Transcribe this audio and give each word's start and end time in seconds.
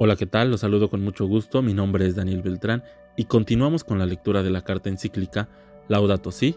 Hola, 0.00 0.14
¿qué 0.14 0.26
tal? 0.26 0.52
Los 0.52 0.60
saludo 0.60 0.88
con 0.88 1.02
mucho 1.02 1.26
gusto. 1.26 1.60
Mi 1.60 1.74
nombre 1.74 2.06
es 2.06 2.14
Daniel 2.14 2.40
Beltrán 2.40 2.84
y 3.16 3.24
continuamos 3.24 3.82
con 3.82 3.98
la 3.98 4.06
lectura 4.06 4.44
de 4.44 4.50
la 4.50 4.62
carta 4.62 4.88
encíclica 4.88 5.48
Laudato 5.88 6.30
Si 6.30 6.54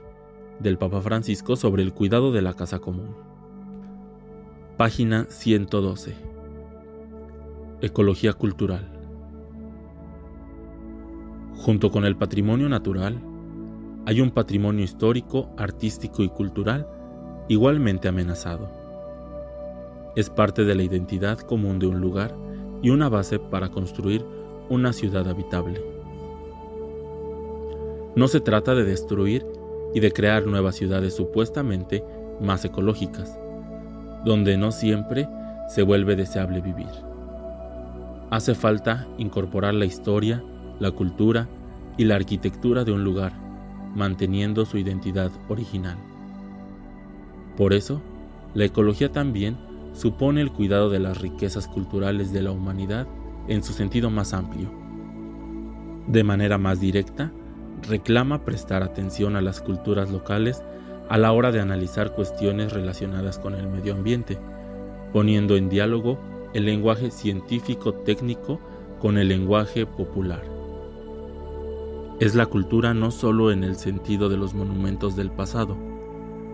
del 0.59 0.77
Papa 0.77 1.01
Francisco 1.01 1.55
sobre 1.55 1.81
el 1.81 1.91
cuidado 1.91 2.31
de 2.31 2.43
la 2.43 2.53
casa 2.53 2.77
común. 2.77 3.15
Página 4.77 5.25
112. 5.27 6.13
Ecología 7.81 8.33
cultural. 8.33 8.87
Junto 11.55 11.89
con 11.89 12.05
el 12.05 12.15
patrimonio 12.15 12.69
natural, 12.69 13.19
hay 14.05 14.21
un 14.21 14.29
patrimonio 14.29 14.83
histórico, 14.83 15.49
artístico 15.57 16.21
y 16.21 16.29
cultural 16.29 16.87
igualmente 17.47 18.07
amenazado. 18.07 18.69
Es 20.15 20.29
parte 20.29 20.63
de 20.63 20.75
la 20.75 20.83
identidad 20.83 21.39
común 21.39 21.79
de 21.79 21.87
un 21.87 22.01
lugar 22.01 22.50
y 22.81 22.89
una 22.89 23.09
base 23.09 23.39
para 23.39 23.69
construir 23.69 24.25
una 24.69 24.93
ciudad 24.93 25.27
habitable. 25.27 25.81
No 28.15 28.27
se 28.27 28.39
trata 28.41 28.75
de 28.75 28.83
destruir 28.83 29.45
y 29.93 29.99
de 29.99 30.11
crear 30.11 30.45
nuevas 30.45 30.75
ciudades 30.75 31.15
supuestamente 31.15 32.03
más 32.41 32.65
ecológicas, 32.65 33.39
donde 34.25 34.57
no 34.57 34.71
siempre 34.71 35.27
se 35.69 35.83
vuelve 35.83 36.15
deseable 36.15 36.61
vivir. 36.61 36.89
Hace 38.29 38.55
falta 38.55 39.07
incorporar 39.17 39.73
la 39.73 39.85
historia, 39.85 40.43
la 40.79 40.91
cultura 40.91 41.47
y 41.97 42.05
la 42.05 42.15
arquitectura 42.15 42.83
de 42.83 42.91
un 42.91 43.03
lugar, 43.03 43.33
manteniendo 43.95 44.65
su 44.65 44.77
identidad 44.77 45.31
original. 45.49 45.97
Por 47.57 47.73
eso, 47.73 48.01
la 48.53 48.65
ecología 48.65 49.11
también 49.11 49.57
supone 49.93 50.41
el 50.41 50.51
cuidado 50.51 50.89
de 50.89 50.99
las 50.99 51.19
riquezas 51.21 51.67
culturales 51.67 52.31
de 52.31 52.41
la 52.41 52.51
humanidad 52.51 53.07
en 53.47 53.63
su 53.63 53.73
sentido 53.73 54.09
más 54.09 54.33
amplio. 54.33 54.71
De 56.07 56.23
manera 56.23 56.57
más 56.57 56.79
directa, 56.79 57.31
reclama 57.87 58.43
prestar 58.43 58.83
atención 58.83 59.35
a 59.35 59.41
las 59.41 59.61
culturas 59.61 60.11
locales 60.11 60.63
a 61.09 61.17
la 61.17 61.31
hora 61.31 61.51
de 61.51 61.59
analizar 61.59 62.13
cuestiones 62.13 62.71
relacionadas 62.71 63.37
con 63.37 63.53
el 63.55 63.67
medio 63.67 63.93
ambiente, 63.93 64.37
poniendo 65.11 65.57
en 65.57 65.69
diálogo 65.69 66.17
el 66.53 66.65
lenguaje 66.65 67.11
científico 67.11 67.93
técnico 67.93 68.59
con 68.99 69.17
el 69.17 69.27
lenguaje 69.27 69.85
popular. 69.85 70.41
Es 72.19 72.35
la 72.35 72.45
cultura 72.45 72.93
no 72.93 73.09
solo 73.11 73.51
en 73.51 73.63
el 73.63 73.75
sentido 73.75 74.29
de 74.29 74.37
los 74.37 74.53
monumentos 74.53 75.15
del 75.15 75.31
pasado, 75.31 75.75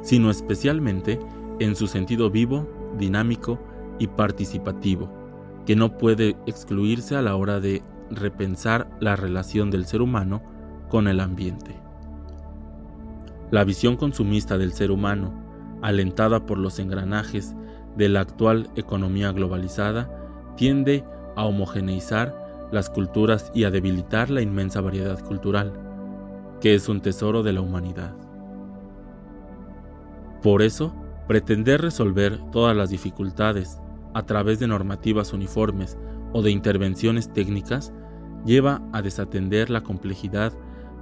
sino 0.02 0.32
especialmente 0.32 1.20
en 1.60 1.76
su 1.76 1.88
sentido 1.88 2.30
vivo 2.30 2.68
dinámico 2.98 3.60
y 4.00 4.08
participativo, 4.08 5.10
que 5.66 5.76
no 5.76 5.98
puede 5.98 6.36
excluirse 6.46 7.16
a 7.16 7.22
la 7.22 7.36
hora 7.36 7.60
de 7.60 7.84
repensar 8.10 8.90
la 9.00 9.16
relación 9.16 9.70
del 9.72 9.86
ser 9.86 10.02
humano 10.02 10.42
con 10.90 11.08
el 11.08 11.20
ambiente. 11.20 11.76
La 13.52 13.64
visión 13.64 13.96
consumista 13.96 14.58
del 14.58 14.74
ser 14.74 14.92
humano, 14.92 15.34
alentada 15.82 16.46
por 16.46 16.58
los 16.58 16.80
engranajes 16.80 17.56
de 17.96 18.10
la 18.10 18.22
actual 18.22 18.70
economía 18.76 19.32
globalizada, 19.32 20.10
tiende 20.56 21.04
a 21.36 21.46
homogeneizar 21.46 22.68
las 22.72 22.90
culturas 22.90 23.52
y 23.54 23.64
a 23.64 23.72
debilitar 23.72 24.30
la 24.30 24.42
inmensa 24.42 24.82
variedad 24.82 25.24
cultural, 25.24 25.72
que 26.60 26.76
es 26.76 26.90
un 26.90 27.02
tesoro 27.02 27.44
de 27.44 27.54
la 27.54 27.62
humanidad. 27.62 28.14
Por 30.42 30.62
eso, 30.62 30.94
Pretender 31.28 31.82
resolver 31.82 32.40
todas 32.52 32.76
las 32.76 32.90
dificultades 32.90 33.80
a 34.14 34.26
través 34.26 34.60
de 34.60 34.68
normativas 34.68 35.34
uniformes 35.34 35.98
o 36.34 36.42
de 36.42 36.52
intervenciones 36.52 37.32
técnicas 37.34 37.92
lleva 38.46 38.82
a 38.94 39.02
desatender 39.02 39.70
la 39.70 39.82
complejidad 39.82 40.54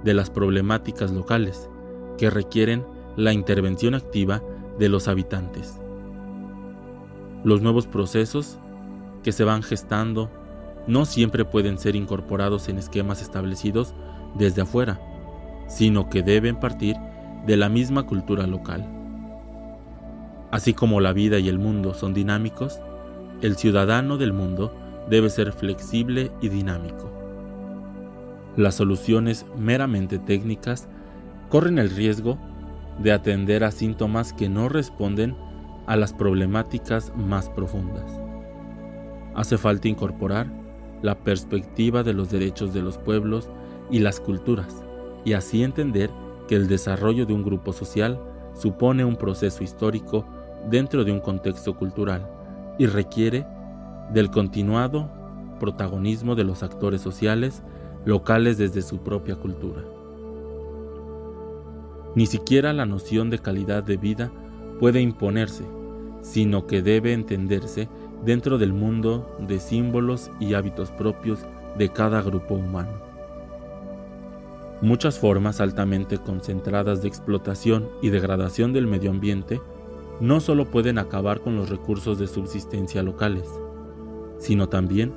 de 0.04 0.14
las 0.14 0.30
problemáticas 0.30 1.12
locales 1.12 1.70
que 2.18 2.30
requieren 2.30 2.84
la 3.16 3.32
intervención 3.32 3.94
activa 3.94 4.42
de 4.78 4.88
los 4.88 5.08
habitantes. 5.08 5.80
Los 7.44 7.62
nuevos 7.62 7.86
procesos 7.86 8.58
que 9.22 9.32
se 9.32 9.44
van 9.44 9.62
gestando 9.62 10.30
no 10.86 11.04
siempre 11.04 11.44
pueden 11.44 11.78
ser 11.78 11.96
incorporados 11.96 12.68
en 12.68 12.78
esquemas 12.78 13.22
establecidos 13.22 13.94
desde 14.36 14.62
afuera, 14.62 15.00
sino 15.68 16.08
que 16.10 16.22
deben 16.22 16.58
partir 16.58 16.96
de 17.46 17.56
la 17.56 17.68
misma 17.68 18.06
cultura 18.06 18.46
local. 18.46 18.95
Así 20.50 20.74
como 20.74 21.00
la 21.00 21.12
vida 21.12 21.38
y 21.38 21.48
el 21.48 21.58
mundo 21.58 21.94
son 21.94 22.14
dinámicos, 22.14 22.80
el 23.42 23.56
ciudadano 23.56 24.16
del 24.16 24.32
mundo 24.32 24.72
debe 25.10 25.30
ser 25.30 25.52
flexible 25.52 26.30
y 26.40 26.48
dinámico. 26.48 27.10
Las 28.56 28.76
soluciones 28.76 29.44
meramente 29.58 30.18
técnicas 30.18 30.88
corren 31.48 31.78
el 31.78 31.90
riesgo 31.90 32.38
de 32.98 33.12
atender 33.12 33.64
a 33.64 33.70
síntomas 33.70 34.32
que 34.32 34.48
no 34.48 34.68
responden 34.68 35.36
a 35.86 35.96
las 35.96 36.12
problemáticas 36.12 37.12
más 37.16 37.50
profundas. 37.50 38.20
Hace 39.34 39.58
falta 39.58 39.88
incorporar 39.88 40.50
la 41.02 41.14
perspectiva 41.18 42.02
de 42.02 42.14
los 42.14 42.30
derechos 42.30 42.72
de 42.72 42.82
los 42.82 42.96
pueblos 42.96 43.50
y 43.90 43.98
las 43.98 44.18
culturas, 44.18 44.82
y 45.24 45.34
así 45.34 45.62
entender 45.62 46.10
que 46.48 46.56
el 46.56 46.68
desarrollo 46.68 47.26
de 47.26 47.34
un 47.34 47.42
grupo 47.42 47.72
social 47.72 48.18
supone 48.54 49.04
un 49.04 49.16
proceso 49.16 49.62
histórico 49.62 50.26
dentro 50.68 51.04
de 51.04 51.12
un 51.12 51.20
contexto 51.20 51.76
cultural 51.76 52.26
y 52.78 52.86
requiere 52.86 53.46
del 54.12 54.30
continuado 54.30 55.10
protagonismo 55.58 56.34
de 56.34 56.44
los 56.44 56.62
actores 56.62 57.00
sociales 57.00 57.62
locales 58.04 58.58
desde 58.58 58.82
su 58.82 58.98
propia 58.98 59.36
cultura. 59.36 59.82
Ni 62.14 62.26
siquiera 62.26 62.72
la 62.72 62.86
noción 62.86 63.30
de 63.30 63.38
calidad 63.38 63.82
de 63.82 63.96
vida 63.96 64.30
puede 64.80 65.00
imponerse, 65.00 65.64
sino 66.22 66.66
que 66.66 66.82
debe 66.82 67.12
entenderse 67.12 67.88
dentro 68.24 68.58
del 68.58 68.72
mundo 68.72 69.36
de 69.38 69.58
símbolos 69.60 70.30
y 70.40 70.54
hábitos 70.54 70.90
propios 70.90 71.40
de 71.76 71.90
cada 71.90 72.22
grupo 72.22 72.54
humano. 72.54 73.06
Muchas 74.82 75.18
formas 75.18 75.60
altamente 75.60 76.18
concentradas 76.18 77.02
de 77.02 77.08
explotación 77.08 77.88
y 78.02 78.10
degradación 78.10 78.72
del 78.72 78.86
medio 78.86 79.10
ambiente 79.10 79.60
no 80.20 80.40
solo 80.40 80.70
pueden 80.70 80.98
acabar 80.98 81.40
con 81.40 81.56
los 81.56 81.68
recursos 81.68 82.18
de 82.18 82.26
subsistencia 82.26 83.02
locales, 83.02 83.48
sino 84.38 84.68
también 84.68 85.12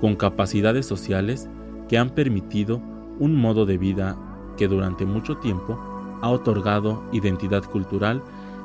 con 0.00 0.16
capacidades 0.16 0.86
sociales 0.86 1.48
que 1.88 1.98
han 1.98 2.10
permitido 2.10 2.80
un 3.18 3.36
modo 3.36 3.66
de 3.66 3.78
vida 3.78 4.16
que 4.56 4.68
durante 4.68 5.04
mucho 5.04 5.36
tiempo 5.38 5.78
ha 6.22 6.28
otorgado 6.30 7.02
identidad 7.12 7.64
cultural 7.64 8.22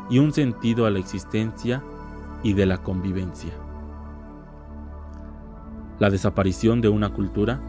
y 0.10 0.20
un 0.20 0.34
sentido 0.34 0.86
a 0.86 0.92
la 0.92 1.00
existencia 1.00 1.84
y 2.44 2.54
de 2.54 2.66
la 2.66 2.78
convivencia. 2.82 3.54
La 6.00 6.10
desaparición 6.10 6.82
de 6.82 6.90
una 6.90 7.14
cultura 7.14 7.62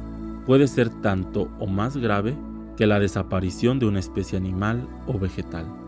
puede 0.46 0.66
ser 0.68 0.90
tanto 1.00 1.48
o 1.58 1.66
más 1.66 1.96
grave 1.96 2.36
que 2.76 2.86
la 2.86 2.98
desaparición 2.98 3.78
de 3.78 3.86
una 3.86 4.00
especie 4.00 4.36
animal 4.36 4.86
o 5.06 5.18
vegetal. 5.18 5.85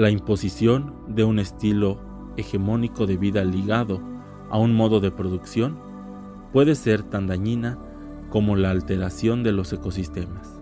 La 0.00 0.08
imposición 0.08 0.94
de 1.08 1.24
un 1.24 1.38
estilo 1.38 2.00
hegemónico 2.38 3.04
de 3.04 3.18
vida 3.18 3.44
ligado 3.44 4.00
a 4.48 4.56
un 4.56 4.74
modo 4.74 4.98
de 4.98 5.10
producción 5.10 5.78
puede 6.54 6.74
ser 6.74 7.02
tan 7.02 7.26
dañina 7.26 7.78
como 8.30 8.56
la 8.56 8.70
alteración 8.70 9.42
de 9.42 9.52
los 9.52 9.74
ecosistemas. 9.74 10.58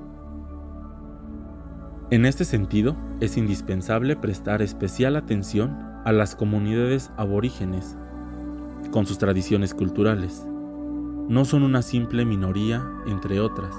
En 2.10 2.26
este 2.26 2.44
sentido, 2.44 2.97
es 3.21 3.37
indispensable 3.37 4.16
prestar 4.16 4.60
especial 4.60 5.15
atención 5.15 5.70
a 6.05 6.10
las 6.10 6.34
comunidades 6.34 7.12
aborígenes 7.16 7.97
con 8.91 9.06
sus 9.06 9.19
tradiciones 9.19 9.72
culturales. 9.72 10.44
No 11.29 11.44
son 11.44 11.62
una 11.62 11.82
simple 11.82 12.25
minoría 12.25 12.85
entre 13.06 13.38
otras, 13.38 13.73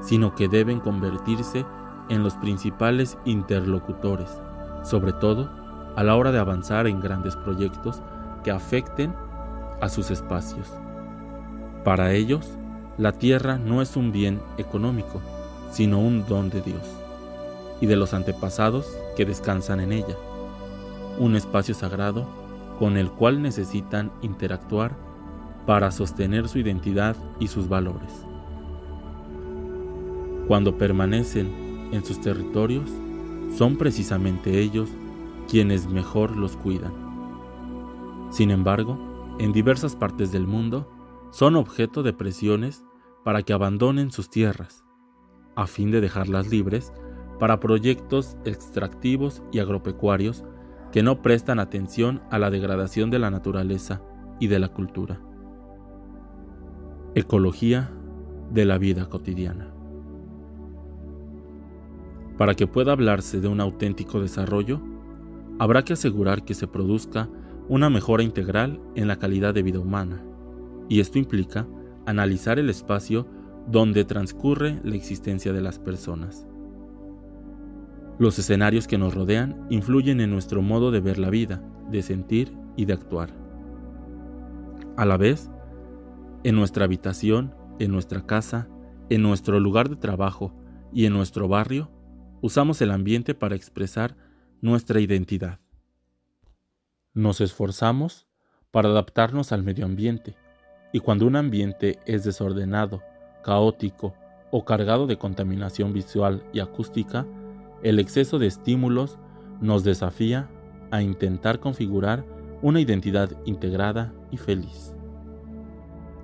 sino 0.00 0.34
que 0.34 0.48
deben 0.48 0.80
convertirse 0.80 1.66
en 2.08 2.22
los 2.22 2.34
principales 2.36 3.18
interlocutores 3.26 4.40
sobre 4.86 5.12
todo 5.12 5.50
a 5.96 6.04
la 6.04 6.14
hora 6.14 6.30
de 6.30 6.38
avanzar 6.38 6.86
en 6.86 7.00
grandes 7.00 7.36
proyectos 7.36 8.00
que 8.44 8.50
afecten 8.50 9.14
a 9.80 9.88
sus 9.88 10.10
espacios. 10.10 10.72
Para 11.84 12.12
ellos, 12.12 12.48
la 12.96 13.12
tierra 13.12 13.58
no 13.58 13.82
es 13.82 13.96
un 13.96 14.12
bien 14.12 14.40
económico, 14.58 15.20
sino 15.70 15.98
un 15.98 16.26
don 16.26 16.50
de 16.50 16.62
Dios 16.62 16.82
y 17.80 17.86
de 17.86 17.96
los 17.96 18.14
antepasados 18.14 18.86
que 19.16 19.26
descansan 19.26 19.80
en 19.80 19.92
ella, 19.92 20.16
un 21.18 21.36
espacio 21.36 21.74
sagrado 21.74 22.26
con 22.78 22.96
el 22.96 23.10
cual 23.10 23.42
necesitan 23.42 24.12
interactuar 24.22 24.92
para 25.66 25.90
sostener 25.90 26.48
su 26.48 26.58
identidad 26.58 27.16
y 27.40 27.48
sus 27.48 27.68
valores. 27.68 28.12
Cuando 30.46 30.78
permanecen 30.78 31.90
en 31.92 32.04
sus 32.04 32.20
territorios, 32.20 32.88
son 33.56 33.76
precisamente 33.76 34.60
ellos 34.60 34.90
quienes 35.48 35.88
mejor 35.88 36.36
los 36.36 36.56
cuidan. 36.58 36.92
Sin 38.30 38.50
embargo, 38.50 38.98
en 39.38 39.52
diversas 39.52 39.96
partes 39.96 40.30
del 40.30 40.46
mundo, 40.46 40.90
son 41.30 41.56
objeto 41.56 42.02
de 42.02 42.12
presiones 42.12 42.84
para 43.24 43.42
que 43.42 43.54
abandonen 43.54 44.10
sus 44.10 44.28
tierras, 44.28 44.84
a 45.54 45.66
fin 45.66 45.90
de 45.90 46.02
dejarlas 46.02 46.50
libres 46.50 46.92
para 47.38 47.58
proyectos 47.58 48.36
extractivos 48.44 49.42
y 49.52 49.58
agropecuarios 49.58 50.44
que 50.92 51.02
no 51.02 51.22
prestan 51.22 51.58
atención 51.58 52.22
a 52.30 52.38
la 52.38 52.50
degradación 52.50 53.10
de 53.10 53.18
la 53.18 53.30
naturaleza 53.30 54.02
y 54.38 54.48
de 54.48 54.58
la 54.58 54.68
cultura. 54.68 55.20
Ecología 57.14 57.90
de 58.50 58.66
la 58.66 58.76
vida 58.76 59.08
cotidiana. 59.08 59.75
Para 62.38 62.54
que 62.54 62.66
pueda 62.66 62.92
hablarse 62.92 63.40
de 63.40 63.48
un 63.48 63.60
auténtico 63.60 64.20
desarrollo, 64.20 64.80
habrá 65.58 65.84
que 65.84 65.94
asegurar 65.94 66.44
que 66.44 66.54
se 66.54 66.66
produzca 66.66 67.28
una 67.68 67.90
mejora 67.90 68.22
integral 68.22 68.80
en 68.94 69.08
la 69.08 69.16
calidad 69.16 69.54
de 69.54 69.62
vida 69.62 69.80
humana, 69.80 70.22
y 70.88 71.00
esto 71.00 71.18
implica 71.18 71.66
analizar 72.04 72.58
el 72.58 72.70
espacio 72.70 73.26
donde 73.66 74.04
transcurre 74.04 74.80
la 74.84 74.94
existencia 74.94 75.52
de 75.52 75.60
las 75.60 75.78
personas. 75.78 76.46
Los 78.18 78.38
escenarios 78.38 78.86
que 78.86 78.98
nos 78.98 79.14
rodean 79.14 79.66
influyen 79.68 80.20
en 80.20 80.30
nuestro 80.30 80.62
modo 80.62 80.90
de 80.90 81.00
ver 81.00 81.18
la 81.18 81.30
vida, 81.30 81.62
de 81.90 82.02
sentir 82.02 82.56
y 82.76 82.84
de 82.84 82.92
actuar. 82.92 83.30
A 84.96 85.04
la 85.04 85.16
vez, 85.16 85.50
en 86.44 86.54
nuestra 86.54 86.84
habitación, 86.84 87.54
en 87.78 87.90
nuestra 87.90 88.24
casa, 88.24 88.68
en 89.10 89.22
nuestro 89.22 89.60
lugar 89.60 89.90
de 89.90 89.96
trabajo 89.96 90.54
y 90.92 91.04
en 91.04 91.12
nuestro 91.12 91.48
barrio, 91.48 91.90
usamos 92.40 92.80
el 92.82 92.90
ambiente 92.90 93.34
para 93.34 93.56
expresar 93.56 94.16
nuestra 94.60 95.00
identidad. 95.00 95.60
Nos 97.14 97.40
esforzamos 97.40 98.26
para 98.70 98.88
adaptarnos 98.88 99.52
al 99.52 99.62
medio 99.62 99.84
ambiente, 99.86 100.36
y 100.92 101.00
cuando 101.00 101.26
un 101.26 101.36
ambiente 101.36 101.98
es 102.06 102.24
desordenado, 102.24 103.02
caótico 103.42 104.14
o 104.50 104.64
cargado 104.64 105.06
de 105.06 105.18
contaminación 105.18 105.92
visual 105.92 106.42
y 106.52 106.60
acústica, 106.60 107.26
el 107.82 107.98
exceso 107.98 108.38
de 108.38 108.46
estímulos 108.46 109.18
nos 109.60 109.84
desafía 109.84 110.48
a 110.90 111.02
intentar 111.02 111.60
configurar 111.60 112.24
una 112.62 112.80
identidad 112.80 113.30
integrada 113.44 114.12
y 114.30 114.36
feliz. 114.36 114.94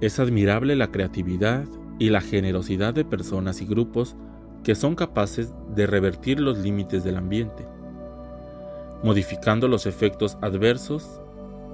Es 0.00 0.18
admirable 0.18 0.76
la 0.76 0.90
creatividad 0.90 1.64
y 1.98 2.10
la 2.10 2.20
generosidad 2.20 2.94
de 2.94 3.04
personas 3.04 3.60
y 3.60 3.66
grupos 3.66 4.16
que 4.64 4.74
son 4.74 4.94
capaces 4.94 5.52
de 5.74 5.86
revertir 5.86 6.40
los 6.40 6.58
límites 6.58 7.04
del 7.04 7.16
ambiente, 7.16 7.66
modificando 9.02 9.68
los 9.68 9.86
efectos 9.86 10.38
adversos 10.40 11.20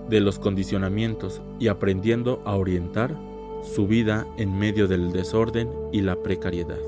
de 0.08 0.20
los 0.20 0.38
condicionamientos 0.38 1.42
y 1.58 1.68
aprendiendo 1.68 2.42
a 2.46 2.54
orientar 2.56 3.14
su 3.62 3.86
vida 3.86 4.26
en 4.38 4.58
medio 4.58 4.88
del 4.88 5.12
desorden 5.12 5.70
y 5.92 6.00
la 6.00 6.16
precariedad. 6.16 6.78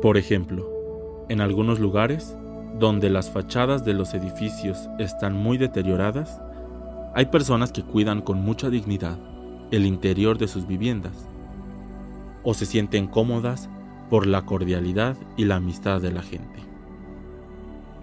Por 0.00 0.16
ejemplo, 0.16 1.26
en 1.28 1.40
algunos 1.40 1.80
lugares, 1.80 2.36
donde 2.78 3.10
las 3.10 3.30
fachadas 3.30 3.84
de 3.84 3.94
los 3.94 4.14
edificios 4.14 4.88
están 4.98 5.34
muy 5.34 5.58
deterioradas, 5.58 6.40
hay 7.14 7.26
personas 7.26 7.72
que 7.72 7.82
cuidan 7.82 8.20
con 8.20 8.38
mucha 8.38 8.68
dignidad 8.68 9.18
el 9.70 9.86
interior 9.86 10.38
de 10.38 10.46
sus 10.46 10.66
viviendas 10.66 11.26
o 12.44 12.54
se 12.54 12.66
sienten 12.66 13.08
cómodas 13.08 13.68
por 14.10 14.26
la 14.26 14.44
cordialidad 14.44 15.16
y 15.36 15.44
la 15.44 15.56
amistad 15.56 16.00
de 16.00 16.12
la 16.12 16.22
gente. 16.22 16.60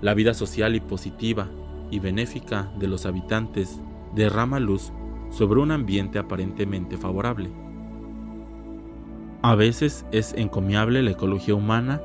La 0.02 0.14
vida 0.14 0.34
social 0.34 0.76
y 0.76 0.82
positiva 0.82 1.50
y 1.90 2.00
benéfica 2.00 2.72
de 2.78 2.88
los 2.88 3.06
habitantes 3.06 3.80
derrama 4.14 4.60
luz 4.60 4.92
sobre 5.30 5.62
un 5.62 5.72
ambiente 5.72 6.20
aparentemente 6.20 6.98
favorable. 6.98 7.50
A 9.42 9.56
veces 9.56 10.06
es 10.12 10.34
encomiable 10.34 11.02
la 11.02 11.12
ecología 11.12 11.56
humana 11.56 12.02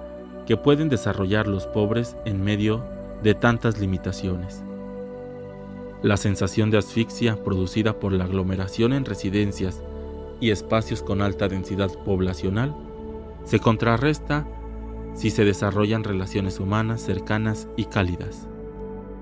que 0.47 0.57
pueden 0.57 0.89
desarrollar 0.89 1.47
los 1.47 1.67
pobres 1.67 2.17
en 2.25 2.43
medio 2.43 2.85
de 3.23 3.35
tantas 3.35 3.79
limitaciones. 3.79 4.65
La 6.03 6.17
sensación 6.17 6.71
de 6.71 6.79
asfixia 6.79 7.43
producida 7.43 7.99
por 7.99 8.13
la 8.13 8.25
aglomeración 8.25 8.93
en 8.93 9.05
residencias 9.05 9.83
y 10.41 10.51
espacios 10.51 11.03
con 11.03 11.21
alta 11.21 11.49
densidad 11.49 11.91
poblacional 12.05 12.75
se 13.49 13.61
contrarresta 13.61 14.47
si 15.15 15.31
se 15.31 15.43
desarrollan 15.43 16.05
relaciones 16.05 16.61
humanas 16.61 17.01
cercanas 17.01 17.67
y 17.79 17.87
cálidas, 17.87 18.47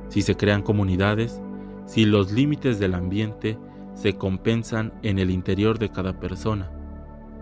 si 0.08 0.20
se 0.20 0.37
crean 0.37 0.62
comunidades, 0.62 1.40
si 1.87 2.06
los 2.06 2.32
límites 2.32 2.81
del 2.81 2.94
ambiente 2.94 3.56
se 3.94 4.17
compensan 4.17 4.93
en 5.05 5.20
el 5.20 5.31
interior 5.31 5.78
de 5.78 5.90
cada 5.90 6.19
persona, 6.19 6.73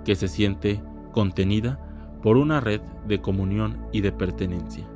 que 0.04 0.14
se 0.14 0.28
siente 0.28 0.82
contenida 1.12 1.81
por 2.22 2.36
una 2.36 2.60
red 2.60 2.82
de 3.08 3.19
comunión 3.19 3.86
y 3.90 4.02
de 4.02 4.12
pertenencia. 4.12 4.86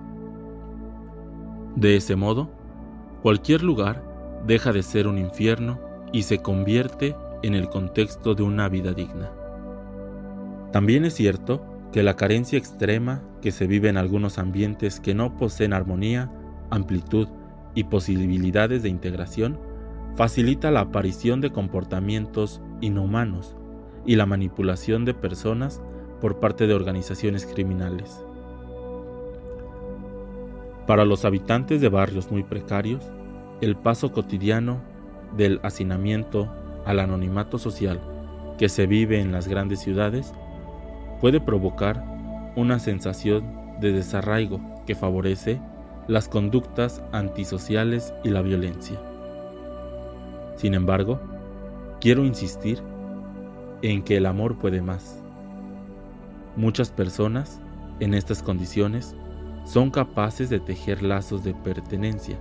De 1.75 1.96
ese 1.96 2.17
modo, 2.17 2.50
cualquier 3.23 3.62
lugar 3.62 4.05
deja 4.46 4.75
de 4.75 4.82
ser 4.82 5.06
un 5.06 5.17
infierno 5.17 5.81
y 6.12 6.25
se 6.25 6.43
convierte 6.43 7.17
en 7.43 7.55
el 7.55 7.70
contexto 7.70 8.35
de 8.35 8.43
una 8.43 8.69
vida 8.69 8.93
digna. 8.93 9.31
También 10.70 11.06
es 11.06 11.14
cierto 11.14 11.64
que 11.93 12.02
la 12.02 12.17
carencia 12.17 12.58
extrema 12.58 13.23
que 13.40 13.52
se 13.52 13.67
vive 13.67 13.88
en 13.88 13.96
algunos 13.96 14.38
ambientes 14.38 15.00
que 15.00 15.14
no 15.14 15.37
poseen 15.37 15.73
armonía, 15.73 16.31
amplitud 16.70 17.29
y 17.75 17.85
posibilidades 17.85 18.82
de 18.82 18.88
integración 18.88 19.58
facilita 20.17 20.70
la 20.70 20.81
aparición 20.81 21.40
de 21.40 21.50
comportamientos 21.50 22.61
inhumanos 22.81 23.56
y 24.05 24.17
la 24.17 24.26
manipulación 24.26 25.05
de 25.05 25.14
personas 25.14 25.81
por 26.20 26.40
parte 26.40 26.67
de 26.67 26.75
organizaciones 26.75 27.46
criminales. 27.46 28.25
Para 30.87 31.05
los 31.05 31.25
habitantes 31.25 31.81
de 31.81 31.88
barrios 31.88 32.31
muy 32.31 32.43
precarios, 32.43 33.05
el 33.61 33.76
paso 33.76 34.11
cotidiano 34.11 34.81
del 35.37 35.61
hacinamiento 35.62 36.52
al 36.85 37.00
anonimato 37.00 37.58
social 37.58 38.00
que 38.56 38.69
se 38.69 38.87
vive 38.87 39.20
en 39.20 39.31
las 39.31 39.46
grandes 39.46 39.81
ciudades 39.81 40.32
puede 41.20 41.41
provocar 41.41 42.05
una 42.56 42.79
sensación 42.79 43.44
de 43.81 43.93
desarraigo 43.93 44.61
que 44.87 44.94
favorece 44.94 45.61
las 46.06 46.29
conductas 46.29 47.03
antisociales 47.12 48.15
y 48.25 48.31
la 48.31 48.43
violencia. 48.43 48.99
Sin 50.56 50.75
embargo, 50.75 51.20
quiero 52.00 52.25
insistir 52.25 52.82
en 53.82 54.03
que 54.03 54.17
el 54.17 54.26
amor 54.26 54.59
puede 54.59 54.83
más. 54.83 55.23
Muchas 56.57 56.90
personas 56.90 57.61
en 58.00 58.14
estas 58.14 58.42
condiciones 58.42 59.14
son 59.64 59.90
capaces 59.90 60.50
de 60.50 60.61
tejer 60.61 61.02
lazos 61.02 61.45
de 61.45 61.54
pertenencia 61.54 62.38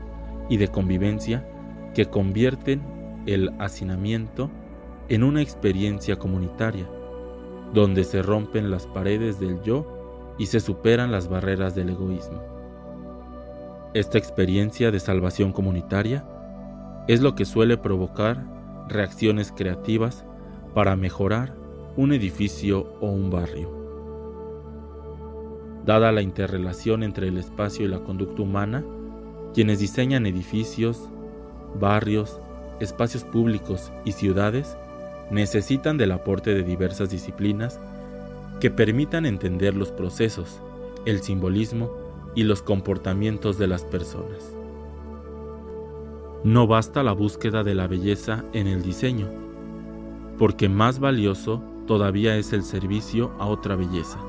y 0.50 0.58
de 0.58 0.70
convivencia 0.70 1.46
que 1.94 2.06
convierten 2.06 2.82
el 3.26 3.52
hacinamiento 3.60 4.50
en 5.10 5.24
una 5.24 5.42
experiencia 5.42 6.18
comunitaria, 6.18 6.88
donde 7.74 8.04
se 8.04 8.22
rompen 8.22 8.72
las 8.72 8.88
paredes 8.88 9.40
del 9.40 9.62
yo 9.62 9.86
y 10.38 10.48
se 10.48 10.60
superan 10.60 11.12
las 11.12 11.28
barreras 11.28 11.76
del 11.76 11.90
egoísmo. 11.90 12.42
Esta 13.94 14.18
experiencia 14.18 14.92
de 14.92 15.00
salvación 15.00 15.52
comunitaria 15.52 16.26
es 17.08 17.22
lo 17.22 17.36
que 17.36 17.46
suele 17.46 17.78
provocar 17.78 18.44
reacciones 18.88 19.52
creativas 19.56 20.26
para 20.74 20.96
mejorar 20.96 21.56
un 21.96 22.14
edificio 22.14 22.94
o 23.02 23.10
un 23.10 23.30
barrio. 23.30 23.72
Dada 25.86 26.12
la 26.12 26.22
interrelación 26.22 27.02
entre 27.02 27.30
el 27.30 27.38
espacio 27.38 27.86
y 27.86 27.88
la 27.88 28.00
conducta 28.00 28.42
humana, 28.42 28.84
quienes 29.54 29.80
diseñan 29.80 30.26
edificios, 30.26 31.10
barrios, 31.80 32.40
espacios 32.80 33.24
públicos 33.24 33.92
y 34.06 34.12
ciudades 34.12 34.78
necesitan 35.32 35.98
del 35.98 36.12
aporte 36.12 36.54
de 36.54 36.64
diversas 36.64 37.10
disciplinas 37.10 37.80
que 38.60 38.72
permitan 38.72 39.26
entender 39.26 39.76
los 39.76 39.92
procesos, 39.92 40.60
el 41.06 41.22
simbolismo 41.22 41.92
y 42.36 42.44
los 42.44 42.62
comportamientos 42.62 43.58
de 43.58 43.68
las 43.68 43.84
personas. 43.84 44.54
No 46.44 46.68
basta 46.68 47.04
la 47.04 47.12
búsqueda 47.12 47.64
de 47.64 47.76
la 47.76 47.88
belleza 47.88 48.44
en 48.54 48.68
el 48.68 48.84
diseño, 48.84 49.28
porque 50.38 50.70
más 50.70 51.00
valioso 51.00 51.62
todavía 51.88 52.38
es 52.38 52.54
el 52.54 52.64
servicio 52.64 53.32
a 53.40 53.48
otra 53.48 53.76
belleza. 53.76 54.20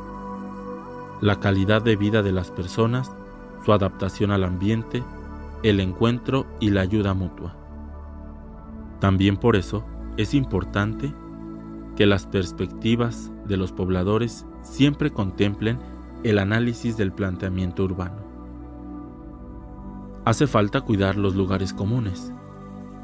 La 1.20 1.38
calidad 1.40 1.82
de 1.82 1.96
vida 1.96 2.22
de 2.22 2.32
las 2.32 2.50
personas, 2.50 3.10
su 3.64 3.72
adaptación 3.72 4.30
al 4.30 4.44
ambiente, 4.44 5.02
el 5.62 5.80
encuentro 5.80 6.46
y 6.60 6.70
la 6.70 6.82
ayuda 6.82 7.14
mutua. 7.14 7.54
También 9.00 9.36
por 9.36 9.56
eso 9.56 9.84
es 10.18 10.34
importante 10.34 11.14
que 11.96 12.04
las 12.04 12.26
perspectivas 12.26 13.32
de 13.46 13.56
los 13.56 13.72
pobladores 13.72 14.44
siempre 14.62 15.10
contemplen 15.10 15.78
el 16.24 16.40
análisis 16.40 16.96
del 16.96 17.12
planteamiento 17.12 17.84
urbano. 17.84 18.20
Hace 20.24 20.48
falta 20.48 20.80
cuidar 20.80 21.16
los 21.16 21.36
lugares 21.36 21.72
comunes, 21.72 22.32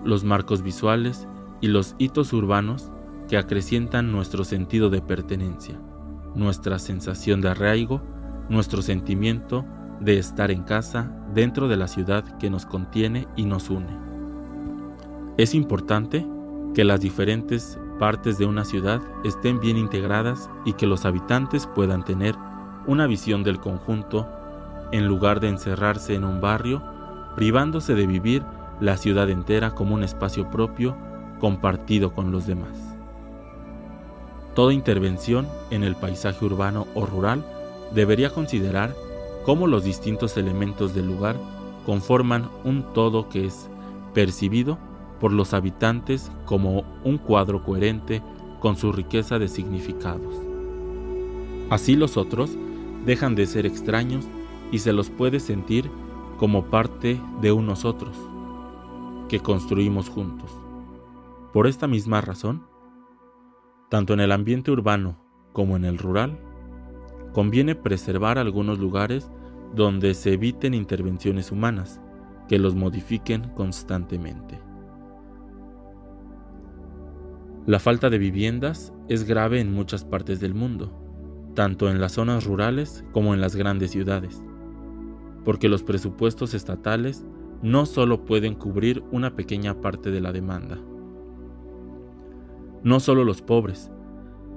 los 0.05 0.25
marcos 0.25 0.63
visuales 0.63 1.29
y 1.61 1.69
los 1.69 1.95
hitos 1.99 2.33
urbanos 2.33 2.91
que 3.29 3.39
acrecientan 3.39 4.11
nuestro 4.11 4.43
sentido 4.43 4.91
de 4.91 5.01
pertenencia, 5.01 5.81
nuestra 6.35 6.81
sensación 6.81 7.41
de 7.41 7.51
arraigo, 7.51 8.03
nuestro 8.49 8.83
sentimiento 8.83 9.65
de 10.01 10.19
estar 10.19 10.51
en 10.51 10.65
casa 10.65 11.17
dentro 11.33 11.69
de 11.69 11.77
la 11.77 11.87
ciudad 11.87 12.39
que 12.39 12.51
nos 12.51 12.67
contiene 12.67 13.29
y 13.37 13.45
nos 13.45 13.71
une. 13.71 13.97
Es 15.37 15.55
importante 15.55 16.27
que 16.75 16.85
las 16.85 17.01
diferentes 17.01 17.79
partes 17.99 18.37
de 18.37 18.47
una 18.47 18.65
ciudad 18.65 19.01
estén 19.25 19.61
bien 19.61 19.79
integradas 19.79 20.51
y 20.65 20.73
que 20.73 20.87
los 20.87 21.05
habitantes 21.05 21.69
puedan 21.69 22.05
tener 22.05 22.35
una 22.87 23.07
visión 23.07 23.45
del 23.45 23.61
conjunto 23.61 24.29
en 24.93 25.07
lugar 25.07 25.41
de 25.41 25.49
encerrarse 25.49 26.15
en 26.15 26.25
un 26.25 26.41
barrio, 26.41 26.83
privándose 27.37 27.95
de 27.95 28.07
vivir 28.07 28.43
la 28.81 28.97
ciudad 28.97 29.31
entera 29.31 29.71
como 29.71 29.95
un 29.95 30.03
espacio 30.03 30.51
propio 30.51 30.97
compartido 31.41 32.13
con 32.13 32.33
los 32.33 32.47
demás. 32.47 32.77
Toda 34.55 34.73
intervención 34.73 35.49
en 35.71 35.85
el 35.85 35.97
paisaje 35.97 36.45
urbano 36.45 36.87
o 36.95 37.07
rural 37.07 37.45
debería 37.93 38.31
considerar 38.31 38.95
cómo 39.45 39.67
los 39.67 39.85
distintos 39.85 40.37
elementos 40.37 40.95
del 40.95 41.07
lugar 41.07 41.37
conforman 41.87 42.49
un 42.65 42.83
todo 42.95 43.29
que 43.29 43.47
es 43.47 43.69
percibido 44.13 44.79
por 45.25 45.33
los 45.33 45.55
habitantes 45.55 46.31
como 46.45 46.85
un 47.03 47.17
cuadro 47.17 47.65
coherente 47.65 48.21
con 48.61 48.77
su 48.77 48.93
riqueza 48.93 49.39
de 49.39 49.49
significados. 49.49 50.39
Así 51.71 51.97
los 51.97 52.19
otros 52.19 52.59
dejan 53.07 53.35
de 53.35 53.47
ser 53.47 53.65
extraños 53.65 54.27
y 54.71 54.81
se 54.81 54.93
los 54.93 55.09
puede 55.09 55.41
sentir 55.41 55.91
como 56.37 56.67
parte 56.67 57.19
de 57.41 57.53
unos 57.53 57.87
otros 57.87 58.15
que 59.31 59.41
construimos 59.41 60.11
juntos. 60.11 60.51
Por 61.55 61.69
esta 61.69 61.87
misma 61.87 62.21
razón, 62.21 62.67
tanto 63.89 64.13
en 64.13 64.21
el 64.21 64.31
ambiente 64.31 64.73
urbano 64.73 65.17
como 65.55 65.75
en 65.77 65.87
el 65.87 65.97
rural, 65.97 66.39
conviene 67.33 67.75
preservar 67.75 68.37
algunos 68.37 68.79
lugares 68.79 69.31
donde 69.75 70.13
se 70.13 70.35
eviten 70.35 70.75
intervenciones 70.75 71.51
humanas 71.51 71.99
que 72.47 72.59
los 72.59 72.75
modifiquen 72.75 73.49
constantemente. 73.55 74.64
La 77.67 77.79
falta 77.79 78.11
de 78.11 78.19
viviendas 78.19 78.93
es 79.09 79.25
grave 79.25 79.59
en 79.59 79.73
muchas 79.73 80.05
partes 80.05 80.39
del 80.39 80.53
mundo, 80.53 80.93
tanto 81.55 81.89
en 81.89 81.99
las 81.99 82.13
zonas 82.13 82.45
rurales 82.45 83.07
como 83.13 83.33
en 83.33 83.41
las 83.41 83.57
grandes 83.57 83.91
ciudades, 83.91 84.43
porque 85.47 85.71
los 85.71 85.83
presupuestos 85.83 86.53
estatales 86.53 87.25
no 87.63 87.87
solo 87.87 88.27
pueden 88.27 88.55
cubrir 88.55 89.03
una 89.13 89.35
pequeña 89.35 89.81
parte 89.81 90.11
de 90.11 90.21
la 90.21 90.31
demanda. 90.31 90.79
No 92.83 93.01
solo 93.01 93.25
los 93.25 93.41
pobres, 93.41 93.91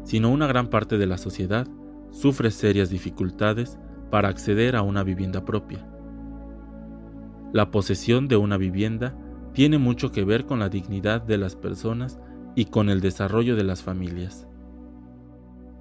sino 0.03 0.29
una 0.29 0.47
gran 0.47 0.69
parte 0.69 0.97
de 0.97 1.07
la 1.07 1.17
sociedad 1.17 1.65
sufre 2.11 2.51
serias 2.51 2.89
dificultades 2.89 3.79
para 4.11 4.27
acceder 4.27 4.75
a 4.75 4.81
una 4.81 5.03
vivienda 5.03 5.45
propia. 5.45 5.87
La 7.53 7.71
posesión 7.71 8.27
de 8.27 8.35
una 8.35 8.57
vivienda 8.57 9.17
tiene 9.53 9.77
mucho 9.77 10.11
que 10.11 10.25
ver 10.25 10.45
con 10.45 10.59
la 10.59 10.67
dignidad 10.67 11.21
de 11.21 11.37
las 11.37 11.55
personas 11.55 12.19
y 12.57 12.65
con 12.65 12.89
el 12.89 13.01
desarrollo 13.01 13.55
de 13.55 13.63
las 13.63 13.83
familias. 13.83 14.47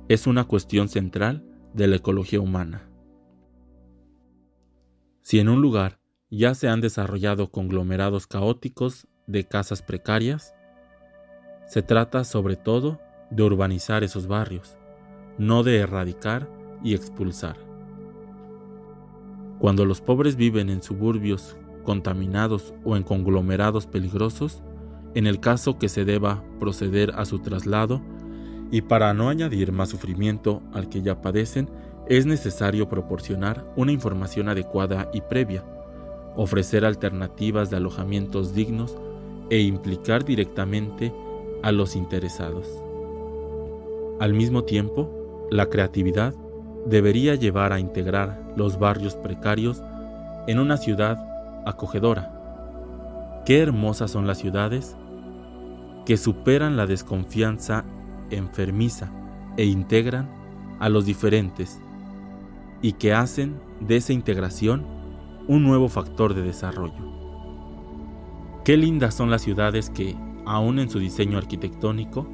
Es 0.08 0.26
una 0.26 0.44
cuestión 0.44 0.90
central 0.90 1.42
de 1.72 1.86
la 1.86 1.96
ecología 1.96 2.38
humana. 2.38 2.90
Si 5.22 5.38
en 5.38 5.48
un 5.48 5.62
lugar 5.62 6.00
ya 6.28 6.54
se 6.54 6.68
han 6.68 6.82
desarrollado 6.82 7.50
conglomerados 7.50 8.26
caóticos 8.26 9.08
de 9.26 9.48
casas 9.48 9.80
precarias, 9.80 10.54
se 11.66 11.80
trata 11.80 12.24
sobre 12.24 12.56
todo 12.56 13.00
de 13.30 13.42
urbanizar 13.42 14.04
esos 14.04 14.26
barrios, 14.26 14.76
no 15.38 15.62
de 15.62 15.78
erradicar 15.78 16.46
y 16.84 16.94
expulsar. 16.94 17.56
Cuando 19.60 19.86
los 19.86 20.02
pobres 20.02 20.36
viven 20.36 20.68
en 20.68 20.82
suburbios 20.82 21.56
contaminados 21.84 22.74
o 22.84 22.98
en 22.98 23.02
conglomerados 23.02 23.86
peligrosos, 23.86 24.62
en 25.16 25.26
el 25.26 25.40
caso 25.40 25.78
que 25.78 25.88
se 25.88 26.04
deba 26.04 26.44
proceder 26.60 27.12
a 27.16 27.24
su 27.24 27.38
traslado, 27.38 28.02
y 28.70 28.82
para 28.82 29.14
no 29.14 29.30
añadir 29.30 29.72
más 29.72 29.88
sufrimiento 29.88 30.60
al 30.74 30.90
que 30.90 31.00
ya 31.00 31.22
padecen, 31.22 31.70
es 32.06 32.26
necesario 32.26 32.90
proporcionar 32.90 33.64
una 33.76 33.92
información 33.92 34.50
adecuada 34.50 35.08
y 35.14 35.22
previa, 35.22 35.64
ofrecer 36.36 36.84
alternativas 36.84 37.70
de 37.70 37.78
alojamientos 37.78 38.54
dignos 38.54 38.94
e 39.48 39.60
implicar 39.60 40.22
directamente 40.22 41.14
a 41.62 41.72
los 41.72 41.96
interesados. 41.96 42.68
Al 44.20 44.34
mismo 44.34 44.64
tiempo, 44.64 45.48
la 45.50 45.70
creatividad 45.70 46.34
debería 46.84 47.36
llevar 47.36 47.72
a 47.72 47.80
integrar 47.80 48.52
los 48.54 48.78
barrios 48.78 49.14
precarios 49.14 49.82
en 50.46 50.58
una 50.58 50.76
ciudad 50.76 51.16
acogedora. 51.64 52.34
Qué 53.46 53.60
hermosas 53.60 54.10
son 54.10 54.26
las 54.26 54.36
ciudades 54.36 54.94
que 56.06 56.16
superan 56.16 56.76
la 56.76 56.86
desconfianza 56.86 57.84
enfermiza 58.30 59.10
e 59.56 59.66
integran 59.66 60.28
a 60.78 60.88
los 60.88 61.04
diferentes 61.04 61.80
y 62.82 62.92
que 62.92 63.12
hacen 63.12 63.60
de 63.80 63.96
esa 63.96 64.12
integración 64.12 64.84
un 65.48 65.62
nuevo 65.62 65.88
factor 65.88 66.34
de 66.34 66.42
desarrollo. 66.42 67.16
Qué 68.64 68.76
lindas 68.76 69.14
son 69.14 69.30
las 69.30 69.42
ciudades 69.42 69.90
que, 69.90 70.16
aun 70.44 70.78
en 70.78 70.90
su 70.90 70.98
diseño 70.98 71.38
arquitectónico, 71.38 72.26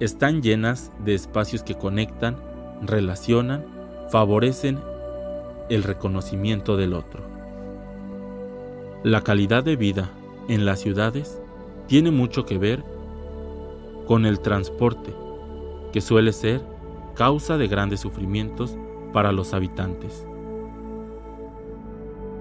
están 0.00 0.42
llenas 0.42 0.92
de 1.04 1.14
espacios 1.14 1.62
que 1.62 1.74
conectan, 1.74 2.36
relacionan, 2.82 3.64
favorecen 4.10 4.78
el 5.68 5.82
reconocimiento 5.82 6.76
del 6.76 6.92
otro. 6.92 7.22
La 9.04 9.22
calidad 9.22 9.64
de 9.64 9.76
vida 9.76 10.10
en 10.48 10.64
las 10.64 10.80
ciudades 10.80 11.40
tiene 11.88 12.10
mucho 12.10 12.46
que 12.46 12.58
ver 12.58 12.84
con 14.12 14.26
el 14.26 14.40
transporte, 14.40 15.14
que 15.90 16.02
suele 16.02 16.34
ser 16.34 16.60
causa 17.14 17.56
de 17.56 17.66
grandes 17.66 18.00
sufrimientos 18.00 18.76
para 19.14 19.32
los 19.32 19.54
habitantes. 19.54 20.26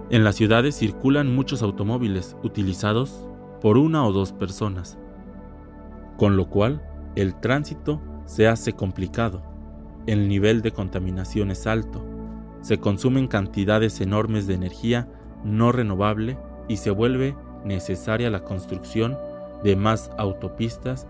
En 0.10 0.26
las 0.26 0.36
ciudades 0.36 0.76
circulan 0.76 1.34
muchos 1.34 1.64
automóviles 1.64 2.36
utilizados 2.44 3.26
por 3.62 3.78
una 3.78 4.06
o 4.06 4.12
dos 4.12 4.34
personas, 4.34 4.98
con 6.18 6.36
lo 6.36 6.50
cual 6.50 6.86
el 7.16 7.40
tránsito 7.40 8.02
se 8.26 8.50
hace 8.50 8.74
complicado, 8.74 9.42
el 10.08 10.28
nivel 10.28 10.62
de 10.62 10.74
contaminación 10.74 11.52
es 11.52 11.68
alto, 11.68 12.04
se 12.60 12.80
consumen 12.80 13.30
cantidades 13.30 14.02
enormes 14.02 14.46
de 14.46 14.56
energía 14.56 15.08
no 15.46 15.72
renovable 15.72 16.38
y 16.68 16.76
se 16.76 16.92
vuelve 16.92 17.34
necesaria 17.64 18.30
la 18.30 18.44
construcción 18.44 19.18
de 19.64 19.78
más 19.78 20.12
autopistas 20.18 21.08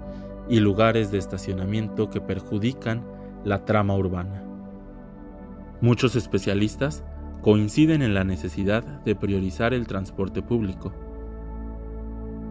y 0.50 0.60
lugares 0.60 1.12
de 1.12 1.18
estacionamiento 1.18 2.10
que 2.10 2.22
perjudican 2.22 3.04
la 3.44 3.66
trama 3.66 3.96
urbana. 3.96 4.44
Muchos 5.82 6.16
especialistas 6.16 7.04
coinciden 7.42 8.02
en 8.02 8.14
la 8.14 8.24
necesidad 8.24 8.84
de 8.84 9.16
priorizar 9.16 9.74
el 9.74 9.88
transporte 9.88 10.42
público, 10.42 10.94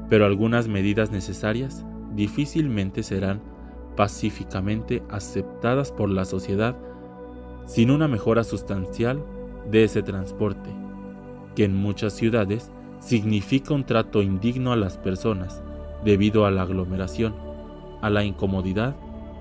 pero 0.09 0.27
algunas 0.27 0.67
medidas 0.67 1.11
necesarias 1.11 1.85
difícilmente 2.15 3.03
serán 3.03 3.41
pacíficamente 3.97 5.03
aceptadas 5.09 5.93
por 5.93 6.11
la 6.11 6.25
sociedad 6.25 6.77
sin 7.67 7.91
una 7.91 8.09
mejora 8.09 8.43
sustancial 8.43 9.23
de 9.71 9.85
ese 9.85 10.03
transporte, 10.03 10.71
que 11.55 11.65
en 11.65 11.77
muchas 11.77 12.15
ciudades 12.15 12.73
significa 12.99 13.75
un 13.75 13.85
trato 13.85 14.23
indigno 14.23 14.73
a 14.73 14.77
las 14.77 14.99
personas 14.99 15.63
debido 16.05 16.47
a 16.47 16.51
la 16.51 16.63
aglomeración 16.63 17.50
a 18.01 18.11
la 18.11 18.25
incomodidad 18.25 18.95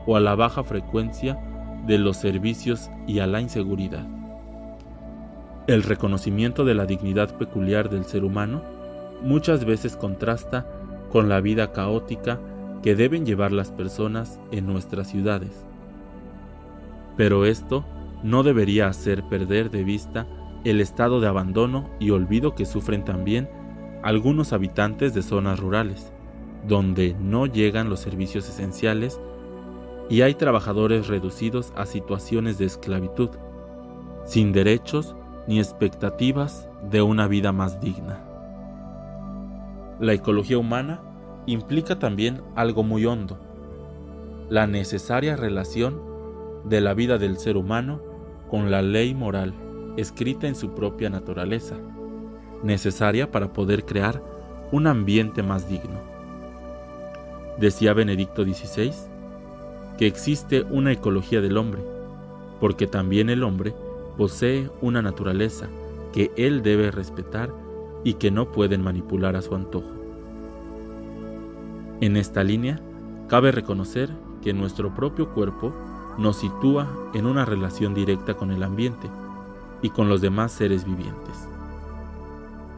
o 0.06 0.16
a 0.16 0.20
la 0.20 0.36
baja 0.36 0.63
frecuencia 0.63 1.39
de 1.86 1.98
los 1.98 2.18
servicios 2.18 2.89
y 3.08 3.20
a 3.20 3.28
la 3.28 3.42
inseguridad. 3.42 4.06
El 5.68 5.84
reconocimiento 5.84 6.66
de 6.66 6.74
la 6.74 6.86
dignidad 6.86 7.38
peculiar 7.38 7.89
del 7.89 8.06
ser 8.06 8.24
humano 8.24 8.62
muchas 9.22 9.66
veces 9.66 9.96
contrasta 9.96 10.66
con 11.12 11.30
la 11.30 11.42
vida 11.42 11.72
caótica 11.72 12.39
que 12.82 12.96
deben 12.96 13.25
llevar 13.25 13.51
las 13.51 13.72
personas 13.72 14.39
en 14.51 14.66
nuestras 14.66 15.08
ciudades. 15.08 15.66
Pero 17.18 17.46
esto 17.46 17.86
no 18.24 18.44
debería 18.44 18.88
hacer 18.88 19.24
perder 19.24 19.70
de 19.70 19.84
vista 19.84 20.25
el 20.63 20.82
estado 20.82 21.20
de 21.20 21.28
abandono 21.28 21.89
y 22.00 22.10
olvido 22.12 22.56
que 22.56 22.66
sufren 22.66 23.06
también 23.06 23.50
algunos 24.04 24.54
habitantes 24.54 25.13
de 25.13 25.22
zonas 25.22 25.60
rurales 25.60 26.12
donde 26.70 27.16
no 27.20 27.48
llegan 27.48 27.90
los 27.90 28.00
servicios 28.00 28.48
esenciales 28.48 29.20
y 30.08 30.22
hay 30.22 30.36
trabajadores 30.36 31.08
reducidos 31.08 31.74
a 31.76 31.86
situaciones 31.86 32.58
de 32.58 32.66
esclavitud, 32.66 33.30
sin 34.24 34.54
derechos 34.54 35.16
ni 35.48 35.60
expectativas 35.60 36.70
de 36.90 37.02
una 37.02 37.28
vida 37.28 37.52
más 37.52 37.82
digna. 37.82 38.24
La 40.00 40.14
ecología 40.14 40.58
humana 40.58 41.02
implica 41.48 41.98
también 41.98 42.42
algo 42.56 42.84
muy 42.84 43.06
hondo, 43.06 43.38
la 44.48 44.68
necesaria 44.68 45.36
relación 45.36 46.02
de 46.66 46.82
la 46.82 46.94
vida 46.94 47.18
del 47.18 47.38
ser 47.38 47.58
humano 47.58 48.00
con 48.50 48.70
la 48.70 48.82
ley 48.82 49.14
moral 49.16 49.54
escrita 49.98 50.48
en 50.48 50.56
su 50.56 50.76
propia 50.76 51.10
naturaleza, 51.10 51.76
necesaria 52.64 53.32
para 53.32 53.54
poder 53.54 53.86
crear 53.86 54.22
un 54.72 54.86
ambiente 54.86 55.42
más 55.42 55.68
digno. 55.68 56.19
Decía 57.60 57.94
Benedicto 57.94 58.46
XVI 58.46 58.94
que 59.98 60.08
existe 60.08 60.63
una 60.70 60.94
ecología 60.94 61.42
del 61.42 61.58
hombre, 61.58 61.82
porque 62.62 62.88
también 62.88 63.30
el 63.30 63.44
hombre 63.44 63.74
posee 64.18 64.70
una 64.80 65.01
naturaleza 65.01 65.68
que 66.13 66.32
él 66.38 66.63
debe 66.63 66.89
respetar 66.89 67.51
y 68.06 68.13
que 68.13 68.32
no 68.32 68.50
pueden 68.54 68.82
manipular 68.82 69.36
a 69.36 69.42
su 69.42 69.56
antojo. 69.56 69.89
En 72.00 72.16
esta 72.16 72.46
línea, 72.46 72.80
cabe 73.28 73.51
reconocer 73.51 74.10
que 74.42 74.54
nuestro 74.54 74.96
propio 74.96 75.34
cuerpo 75.34 75.74
nos 76.18 76.38
sitúa 76.38 76.88
en 77.13 77.25
una 77.25 77.44
relación 77.44 77.94
directa 77.94 78.36
con 78.36 78.51
el 78.51 78.63
ambiente 78.63 79.10
y 79.82 79.89
con 79.89 80.08
los 80.08 80.22
demás 80.22 80.54
seres 80.54 80.86
vivientes. 80.86 81.50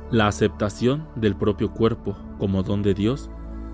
La 0.09 0.25
aceptación 0.25 1.07
del 1.15 1.35
propio 1.35 1.71
cuerpo 1.71 2.15
como 2.39 2.63
don 2.63 2.81
de 2.81 2.95
Dios 2.95 3.29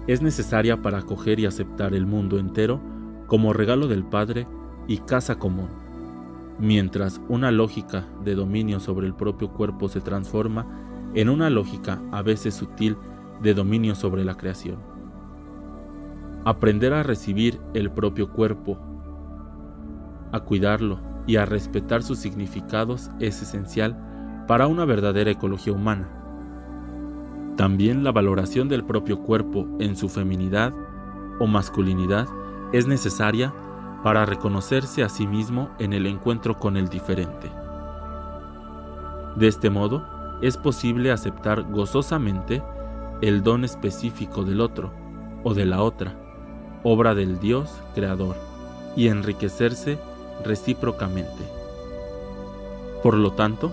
es 0.07 0.21
necesaria 0.21 0.81
para 0.81 0.99
acoger 0.99 1.39
y 1.39 1.45
aceptar 1.45 1.93
el 1.93 2.05
mundo 2.05 2.39
entero 2.39 2.79
como 3.27 3.53
regalo 3.53 3.87
del 3.87 4.05
Padre 4.05 4.47
y 4.87 4.99
casa 4.99 5.37
común, 5.37 5.67
mientras 6.59 7.21
una 7.27 7.51
lógica 7.51 8.05
de 8.23 8.35
dominio 8.35 8.79
sobre 8.79 9.05
el 9.05 9.13
propio 9.13 9.51
cuerpo 9.51 9.89
se 9.89 9.99
transforma 9.99 10.65
en 11.13 11.29
una 11.29 11.49
lógica 11.49 12.01
a 12.11 12.21
veces 12.21 12.55
sutil 12.55 12.95
de 13.41 13.53
dominio 13.53 13.95
sobre 13.95 14.23
la 14.23 14.35
creación. 14.35 14.77
Aprender 16.45 16.93
a 16.93 17.03
recibir 17.03 17.59
el 17.73 17.91
propio 17.91 18.31
cuerpo, 18.31 18.79
a 20.31 20.39
cuidarlo 20.39 20.99
y 21.25 21.35
a 21.35 21.45
respetar 21.45 22.01
sus 22.01 22.19
significados 22.19 23.11
es 23.19 23.41
esencial 23.41 24.45
para 24.47 24.67
una 24.67 24.85
verdadera 24.85 25.31
ecología 25.31 25.73
humana. 25.73 26.09
También 27.57 28.03
la 28.03 28.11
valoración 28.11 28.69
del 28.69 28.83
propio 28.83 29.19
cuerpo 29.19 29.67
en 29.79 29.95
su 29.95 30.09
feminidad 30.09 30.73
o 31.39 31.47
masculinidad 31.47 32.27
es 32.71 32.85
necesaria 32.85 33.51
para 34.03 34.27
reconocerse 34.27 35.03
a 35.03 35.09
sí 35.09 35.25
mismo 35.25 35.69
en 35.79 35.91
el 35.93 36.05
encuentro 36.05 36.59
con 36.59 36.77
el 36.77 36.87
diferente. 36.87 37.49
De 39.35 39.47
este 39.47 39.71
modo, 39.71 40.05
es 40.43 40.55
posible 40.55 41.11
aceptar 41.11 41.63
gozosamente 41.63 42.61
el 43.21 43.41
don 43.41 43.63
específico 43.63 44.43
del 44.43 44.61
otro 44.61 44.91
o 45.43 45.55
de 45.55 45.65
la 45.65 45.81
otra, 45.81 46.13
obra 46.83 47.15
del 47.15 47.39
Dios 47.39 47.81
creador, 47.95 48.35
y 48.95 49.07
enriquecerse 49.07 49.97
recíprocamente. 50.45 51.43
Por 53.01 53.15
lo 53.15 53.31
tanto, 53.31 53.71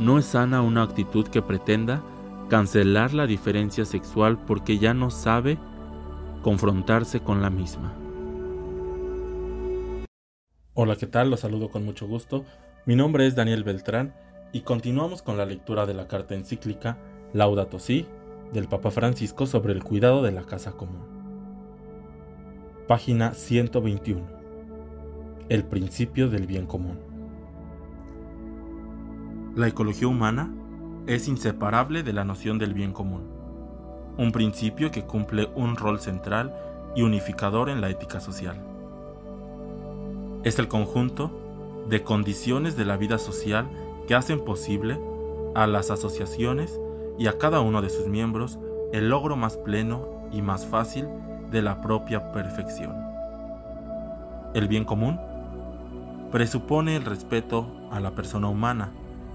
no 0.00 0.18
es 0.18 0.26
sana 0.26 0.62
una 0.62 0.82
actitud 0.82 1.28
que 1.28 1.42
pretenda 1.42 2.02
cancelar 2.50 3.14
la 3.14 3.26
diferencia 3.26 3.86
sexual 3.86 4.38
porque 4.44 4.78
ya 4.78 4.92
no 4.92 5.08
sabe 5.08 5.56
confrontarse 6.42 7.20
con 7.20 7.40
la 7.40 7.48
misma. 7.48 7.94
Hola, 10.74 10.96
¿qué 10.96 11.06
tal? 11.06 11.30
Los 11.30 11.40
saludo 11.40 11.70
con 11.70 11.86
mucho 11.86 12.06
gusto. 12.06 12.44
Mi 12.84 12.94
nombre 12.94 13.26
es 13.26 13.34
Daniel 13.34 13.64
Beltrán 13.64 14.14
y 14.52 14.60
continuamos 14.60 15.22
con 15.22 15.38
la 15.38 15.46
lectura 15.46 15.86
de 15.86 15.94
la 15.94 16.06
carta 16.08 16.34
encíclica 16.34 16.98
Laudato 17.32 17.78
Si 17.78 18.06
del 18.52 18.68
Papa 18.68 18.90
Francisco 18.90 19.46
sobre 19.46 19.72
el 19.72 19.82
cuidado 19.82 20.22
de 20.22 20.32
la 20.32 20.42
casa 20.42 20.72
común. 20.72 21.06
Página 22.86 23.32
121 23.32 24.40
el 25.50 25.64
principio 25.64 26.30
del 26.30 26.46
bien 26.46 26.64
común. 26.64 27.00
La 29.56 29.66
ecología 29.66 30.06
humana 30.06 30.54
es 31.06 31.28
inseparable 31.28 32.02
de 32.02 32.12
la 32.12 32.24
noción 32.24 32.58
del 32.58 32.74
bien 32.74 32.92
común, 32.92 33.22
un 34.16 34.32
principio 34.32 34.90
que 34.90 35.04
cumple 35.04 35.48
un 35.54 35.76
rol 35.76 36.00
central 36.00 36.54
y 36.94 37.02
unificador 37.02 37.68
en 37.70 37.80
la 37.80 37.88
ética 37.88 38.20
social. 38.20 38.60
Es 40.44 40.58
el 40.58 40.68
conjunto 40.68 41.30
de 41.88 42.02
condiciones 42.02 42.76
de 42.76 42.84
la 42.84 42.96
vida 42.96 43.18
social 43.18 43.68
que 44.06 44.14
hacen 44.14 44.44
posible 44.44 44.98
a 45.54 45.66
las 45.66 45.90
asociaciones 45.90 46.80
y 47.18 47.26
a 47.26 47.38
cada 47.38 47.60
uno 47.60 47.82
de 47.82 47.90
sus 47.90 48.06
miembros 48.06 48.58
el 48.92 49.08
logro 49.08 49.36
más 49.36 49.56
pleno 49.56 50.08
y 50.32 50.42
más 50.42 50.66
fácil 50.66 51.06
de 51.50 51.62
la 51.62 51.80
propia 51.80 52.32
perfección. 52.32 52.94
El 54.54 54.68
bien 54.68 54.84
común 54.84 55.20
presupone 56.30 56.96
el 56.96 57.04
respeto 57.04 57.66
a 57.90 58.00
la 58.00 58.12
persona 58.12 58.48
humana 58.48 58.92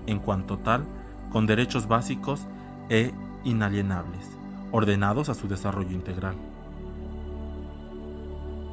en 0.07 0.19
cuanto 0.19 0.57
tal, 0.59 0.85
con 1.31 1.45
derechos 1.45 1.87
básicos 1.87 2.47
e 2.89 3.11
inalienables, 3.43 4.27
ordenados 4.71 5.29
a 5.29 5.33
su 5.33 5.47
desarrollo 5.47 5.91
integral. 5.91 6.35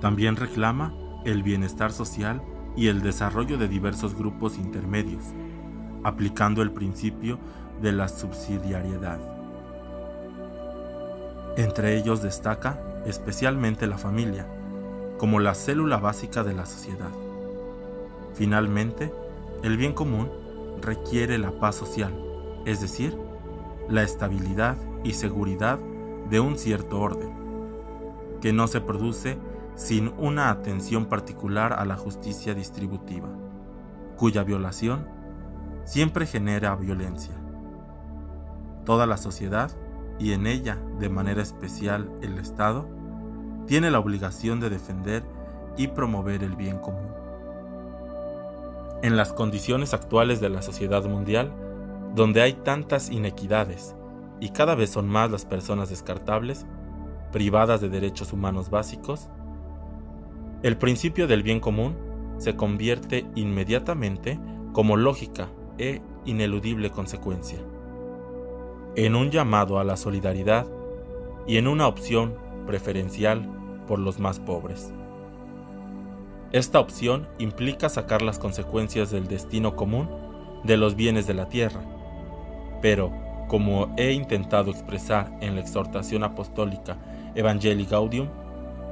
También 0.00 0.36
reclama 0.36 0.92
el 1.24 1.42
bienestar 1.42 1.92
social 1.92 2.42
y 2.76 2.88
el 2.88 3.02
desarrollo 3.02 3.58
de 3.58 3.68
diversos 3.68 4.14
grupos 4.14 4.58
intermedios, 4.58 5.22
aplicando 6.02 6.62
el 6.62 6.72
principio 6.72 7.38
de 7.80 7.92
la 7.92 8.08
subsidiariedad. 8.08 9.20
Entre 11.56 11.96
ellos 11.98 12.22
destaca 12.22 12.80
especialmente 13.06 13.86
la 13.86 13.98
familia, 13.98 14.46
como 15.18 15.38
la 15.38 15.54
célula 15.54 15.98
básica 15.98 16.42
de 16.42 16.54
la 16.54 16.66
sociedad. 16.66 17.10
Finalmente, 18.34 19.12
el 19.62 19.76
bien 19.76 19.92
común 19.92 20.30
requiere 20.80 21.38
la 21.38 21.52
paz 21.52 21.76
social, 21.76 22.12
es 22.64 22.80
decir, 22.80 23.18
la 23.88 24.02
estabilidad 24.02 24.76
y 25.04 25.14
seguridad 25.14 25.78
de 26.30 26.40
un 26.40 26.58
cierto 26.58 27.00
orden, 27.00 27.30
que 28.40 28.52
no 28.52 28.66
se 28.66 28.80
produce 28.80 29.38
sin 29.74 30.12
una 30.18 30.50
atención 30.50 31.06
particular 31.06 31.72
a 31.72 31.84
la 31.84 31.96
justicia 31.96 32.54
distributiva, 32.54 33.28
cuya 34.16 34.44
violación 34.44 35.06
siempre 35.84 36.26
genera 36.26 36.76
violencia. 36.76 37.34
Toda 38.84 39.06
la 39.06 39.16
sociedad, 39.16 39.70
y 40.18 40.32
en 40.32 40.46
ella 40.46 40.78
de 40.98 41.08
manera 41.08 41.42
especial 41.42 42.10
el 42.20 42.38
Estado, 42.38 42.86
tiene 43.66 43.90
la 43.90 43.98
obligación 43.98 44.60
de 44.60 44.70
defender 44.70 45.24
y 45.76 45.88
promover 45.88 46.42
el 46.42 46.56
bien 46.56 46.78
común. 46.78 47.08
En 49.02 49.16
las 49.16 49.32
condiciones 49.32 49.94
actuales 49.94 50.40
de 50.40 50.48
la 50.48 50.62
sociedad 50.62 51.04
mundial, 51.04 51.52
donde 52.14 52.42
hay 52.42 52.52
tantas 52.52 53.10
inequidades 53.10 53.94
y 54.40 54.50
cada 54.50 54.74
vez 54.74 54.90
son 54.90 55.08
más 55.08 55.30
las 55.30 55.44
personas 55.44 55.90
descartables, 55.90 56.66
privadas 57.30 57.80
de 57.80 57.88
derechos 57.88 58.32
humanos 58.32 58.70
básicos, 58.70 59.28
el 60.62 60.76
principio 60.76 61.26
del 61.26 61.42
bien 61.42 61.60
común 61.60 61.96
se 62.38 62.56
convierte 62.56 63.26
inmediatamente 63.34 64.38
como 64.72 64.96
lógica 64.96 65.48
e 65.78 66.00
ineludible 66.24 66.90
consecuencia, 66.90 67.58
en 68.96 69.14
un 69.14 69.30
llamado 69.30 69.78
a 69.78 69.84
la 69.84 69.96
solidaridad 69.96 70.66
y 71.46 71.56
en 71.56 71.66
una 71.66 71.86
opción 71.86 72.34
preferencial 72.66 73.48
por 73.86 73.98
los 73.98 74.18
más 74.18 74.38
pobres. 74.38 74.92
Esta 76.52 76.80
opción 76.80 77.28
implica 77.38 77.88
sacar 77.88 78.22
las 78.22 78.38
consecuencias 78.38 79.10
del 79.10 79.26
destino 79.26 79.74
común 79.74 80.08
de 80.64 80.76
los 80.76 80.94
bienes 80.94 81.26
de 81.26 81.34
la 81.34 81.48
tierra, 81.48 81.80
pero, 82.82 83.12
como 83.48 83.94
he 83.96 84.12
intentado 84.12 84.70
expresar 84.70 85.30
en 85.40 85.54
la 85.54 85.62
exhortación 85.62 86.24
apostólica 86.24 86.98
Evangelii 87.34 87.86
Gaudium, 87.86 88.28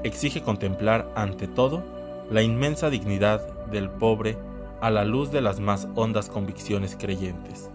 exige 0.05 0.40
contemplar 0.40 1.11
ante 1.14 1.46
todo 1.46 1.83
la 2.31 2.42
inmensa 2.42 2.88
dignidad 2.88 3.66
del 3.66 3.90
pobre 3.90 4.38
a 4.81 4.90
la 4.90 5.05
luz 5.05 5.31
de 5.31 5.42
las 5.42 5.61
más 5.61 5.88
hondas 5.94 6.31
convicciones 6.31 6.96
creyentes. 6.98 7.68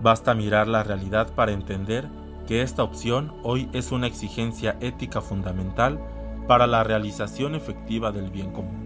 Basta 0.00 0.34
mirar 0.34 0.66
la 0.66 0.82
realidad 0.82 1.32
para 1.34 1.52
entender 1.52 2.08
que 2.48 2.62
esta 2.62 2.82
opción 2.82 3.32
hoy 3.44 3.68
es 3.72 3.92
una 3.92 4.08
exigencia 4.08 4.76
ética 4.80 5.20
fundamental 5.20 6.00
para 6.48 6.66
la 6.66 6.82
realización 6.82 7.54
efectiva 7.54 8.10
del 8.10 8.30
bien 8.30 8.50
común. 8.50 8.82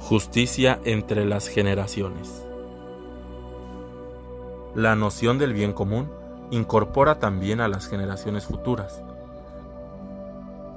Justicia 0.00 0.80
entre 0.84 1.24
las 1.24 1.48
generaciones. 1.48 2.49
La 4.74 4.94
noción 4.94 5.38
del 5.38 5.52
bien 5.52 5.72
común 5.72 6.08
incorpora 6.52 7.18
también 7.18 7.60
a 7.60 7.66
las 7.66 7.88
generaciones 7.88 8.46
futuras. 8.46 9.02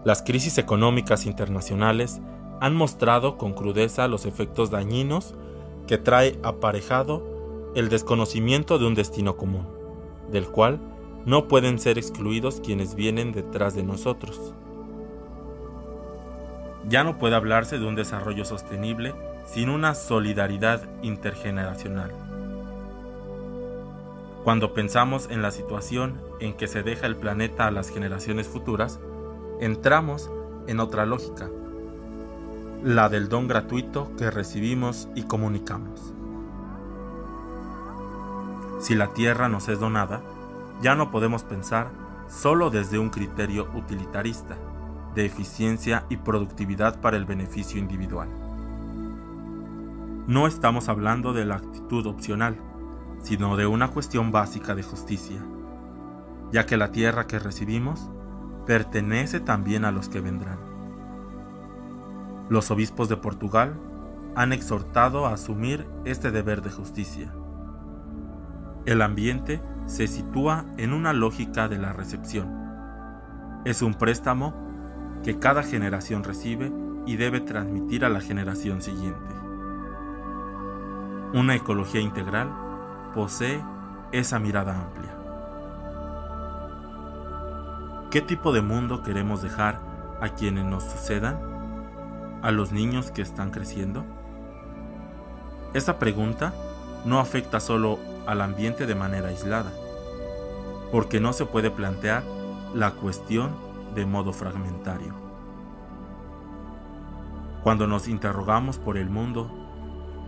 Las 0.03 0.23
crisis 0.23 0.57
económicas 0.57 1.27
internacionales 1.27 2.19
han 2.59 2.75
mostrado 2.75 3.37
con 3.37 3.53
crudeza 3.53 4.07
los 4.07 4.25
efectos 4.25 4.71
dañinos 4.71 5.35
que 5.85 5.99
trae 5.99 6.39
aparejado 6.41 7.71
el 7.75 7.89
desconocimiento 7.89 8.79
de 8.79 8.87
un 8.87 8.95
destino 8.95 9.37
común, 9.37 9.67
del 10.31 10.47
cual 10.47 10.79
no 11.25 11.47
pueden 11.47 11.77
ser 11.77 11.99
excluidos 11.99 12.61
quienes 12.61 12.95
vienen 12.95 13.31
detrás 13.31 13.75
de 13.75 13.83
nosotros. 13.83 14.53
Ya 16.89 17.03
no 17.03 17.19
puede 17.19 17.35
hablarse 17.35 17.77
de 17.77 17.85
un 17.85 17.95
desarrollo 17.95 18.43
sostenible 18.43 19.13
sin 19.45 19.69
una 19.69 19.93
solidaridad 19.93 20.81
intergeneracional. 21.03 22.32
Cuando 24.43 24.73
pensamos 24.73 25.29
en 25.31 25.41
la 25.41 25.51
situación 25.51 26.19
en 26.41 26.53
que 26.53 26.67
se 26.67 26.83
deja 26.83 27.07
el 27.07 27.15
planeta 27.15 27.65
a 27.65 27.71
las 27.71 27.89
generaciones 27.89 28.49
futuras, 28.49 28.99
entramos 29.61 30.29
en 30.67 30.81
otra 30.81 31.05
lógica, 31.05 31.49
la 32.83 33.07
del 33.07 33.29
don 33.29 33.47
gratuito 33.47 34.11
que 34.17 34.29
recibimos 34.29 35.07
y 35.15 35.23
comunicamos. 35.23 36.13
Si 38.81 38.95
la 38.95 39.13
tierra 39.13 39.47
nos 39.47 39.69
es 39.69 39.79
donada, 39.79 40.21
ya 40.81 40.93
no 40.93 41.09
podemos 41.09 41.43
pensar 41.43 41.87
solo 42.27 42.69
desde 42.69 42.99
un 42.99 43.11
criterio 43.11 43.69
utilitarista, 43.73 44.57
de 45.15 45.25
eficiencia 45.25 46.05
y 46.09 46.17
productividad 46.17 46.99
para 46.99 47.15
el 47.15 47.23
beneficio 47.23 47.79
individual. 47.79 48.27
No 50.27 50.47
estamos 50.47 50.89
hablando 50.89 51.31
de 51.31 51.45
la 51.45 51.55
actitud 51.55 52.07
opcional, 52.07 52.57
sino 53.23 53.57
de 53.57 53.65
una 53.65 53.89
cuestión 53.89 54.31
básica 54.31 54.75
de 54.75 54.83
justicia, 54.83 55.43
ya 56.51 56.65
que 56.65 56.77
la 56.77 56.91
tierra 56.91 57.25
que 57.25 57.39
recibimos 57.39 58.11
pertenece 58.67 59.39
también 59.39 59.83
a 59.83 59.91
los 59.91 60.07
que 60.07 60.21
vendrán. 60.21 60.59
Los 62.49 62.69
obispos 62.69 63.09
de 63.09 63.17
Portugal 63.17 63.73
han 64.35 64.53
exhortado 64.53 65.25
a 65.25 65.33
asumir 65.33 65.87
este 66.05 66.29
deber 66.29 66.61
de 66.61 66.69
justicia 66.69 67.33
el 68.85 69.01
ambiente 69.01 69.61
se 69.85 70.07
sitúa 70.07 70.65
en 70.77 70.91
una 70.91 71.13
lógica 71.13 71.69
de 71.69 71.77
la 71.77 71.93
recepción. 71.93 72.49
Es 73.63 73.81
un 73.81 73.93
préstamo 73.93 74.53
que 75.23 75.39
cada 75.39 75.63
generación 75.63 76.25
recibe 76.25 76.71
y 77.05 77.15
debe 77.15 77.39
transmitir 77.39 78.03
a 78.03 78.09
la 78.09 78.19
generación 78.19 78.81
siguiente. 78.81 79.35
Una 81.33 81.55
ecología 81.55 82.01
integral 82.01 82.49
posee 83.13 83.63
esa 84.11 84.39
mirada 84.39 84.79
amplia. 84.79 85.13
¿Qué 88.11 88.21
tipo 88.21 88.51
de 88.51 88.61
mundo 88.61 89.01
queremos 89.01 89.41
dejar 89.41 89.79
a 90.21 90.29
quienes 90.29 90.65
nos 90.65 90.83
sucedan? 90.83 91.39
¿A 92.43 92.51
los 92.51 92.71
niños 92.71 93.09
que 93.11 93.21
están 93.21 93.49
creciendo? 93.49 94.05
Esta 95.73 95.97
pregunta 95.97 96.53
no 97.05 97.19
afecta 97.19 97.59
solo 97.59 97.97
al 98.27 98.41
ambiente 98.41 98.85
de 98.85 98.95
manera 98.95 99.29
aislada, 99.29 99.71
porque 100.91 101.19
no 101.19 101.33
se 101.33 101.45
puede 101.45 101.71
plantear 101.71 102.23
la 102.75 102.91
cuestión 102.91 103.51
de 103.95 104.05
modo 104.05 104.33
fragmentario. 104.33 105.13
Cuando 107.63 107.87
nos 107.87 108.07
interrogamos 108.07 108.77
por 108.77 108.97
el 108.97 109.09
mundo 109.09 109.49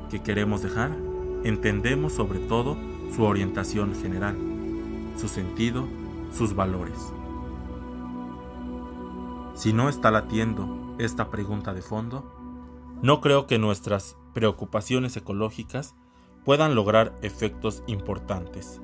que 0.10 0.24
queremos 0.24 0.62
dejar, 0.62 0.92
entendemos 1.46 2.14
sobre 2.14 2.40
todo 2.40 2.76
su 3.16 3.24
orientación 3.24 3.94
general, 3.96 4.36
su 5.16 5.28
sentido, 5.28 5.86
sus 6.32 6.56
valores. 6.56 7.14
Si 9.54 9.72
no 9.72 9.88
está 9.88 10.10
latiendo 10.10 10.96
esta 10.98 11.30
pregunta 11.30 11.74
de 11.74 11.84
fondo, 11.84 12.34
no 13.04 13.22
creo 13.22 13.46
que 13.46 13.60
nuestras 13.60 14.18
preocupaciones 14.34 15.16
ecológicas 15.18 15.96
puedan 16.44 16.74
lograr 16.74 17.14
efectos 17.22 17.84
importantes. 17.86 18.82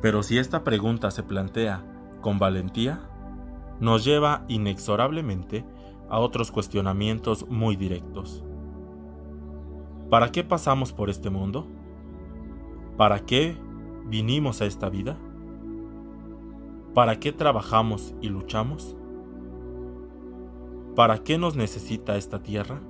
Pero 0.00 0.22
si 0.22 0.38
esta 0.38 0.62
pregunta 0.62 1.10
se 1.10 1.24
plantea 1.24 1.84
con 2.20 2.38
valentía, 2.38 3.10
nos 3.80 4.04
lleva 4.04 4.44
inexorablemente 4.46 5.64
a 6.08 6.20
otros 6.20 6.52
cuestionamientos 6.52 7.48
muy 7.48 7.74
directos. 7.74 8.44
¿Para 10.12 10.30
qué 10.30 10.44
pasamos 10.44 10.92
por 10.92 11.08
este 11.08 11.30
mundo? 11.30 11.66
¿Para 12.98 13.20
qué 13.20 13.56
vinimos 14.04 14.60
a 14.60 14.66
esta 14.66 14.90
vida? 14.90 15.16
¿Para 16.92 17.18
qué 17.18 17.32
trabajamos 17.32 18.14
y 18.20 18.28
luchamos? 18.28 18.94
¿Para 20.94 21.22
qué 21.24 21.38
nos 21.38 21.56
necesita 21.56 22.18
esta 22.18 22.42
tierra? 22.42 22.82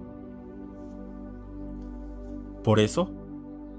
Por 2.65 2.81
eso, 2.81 3.09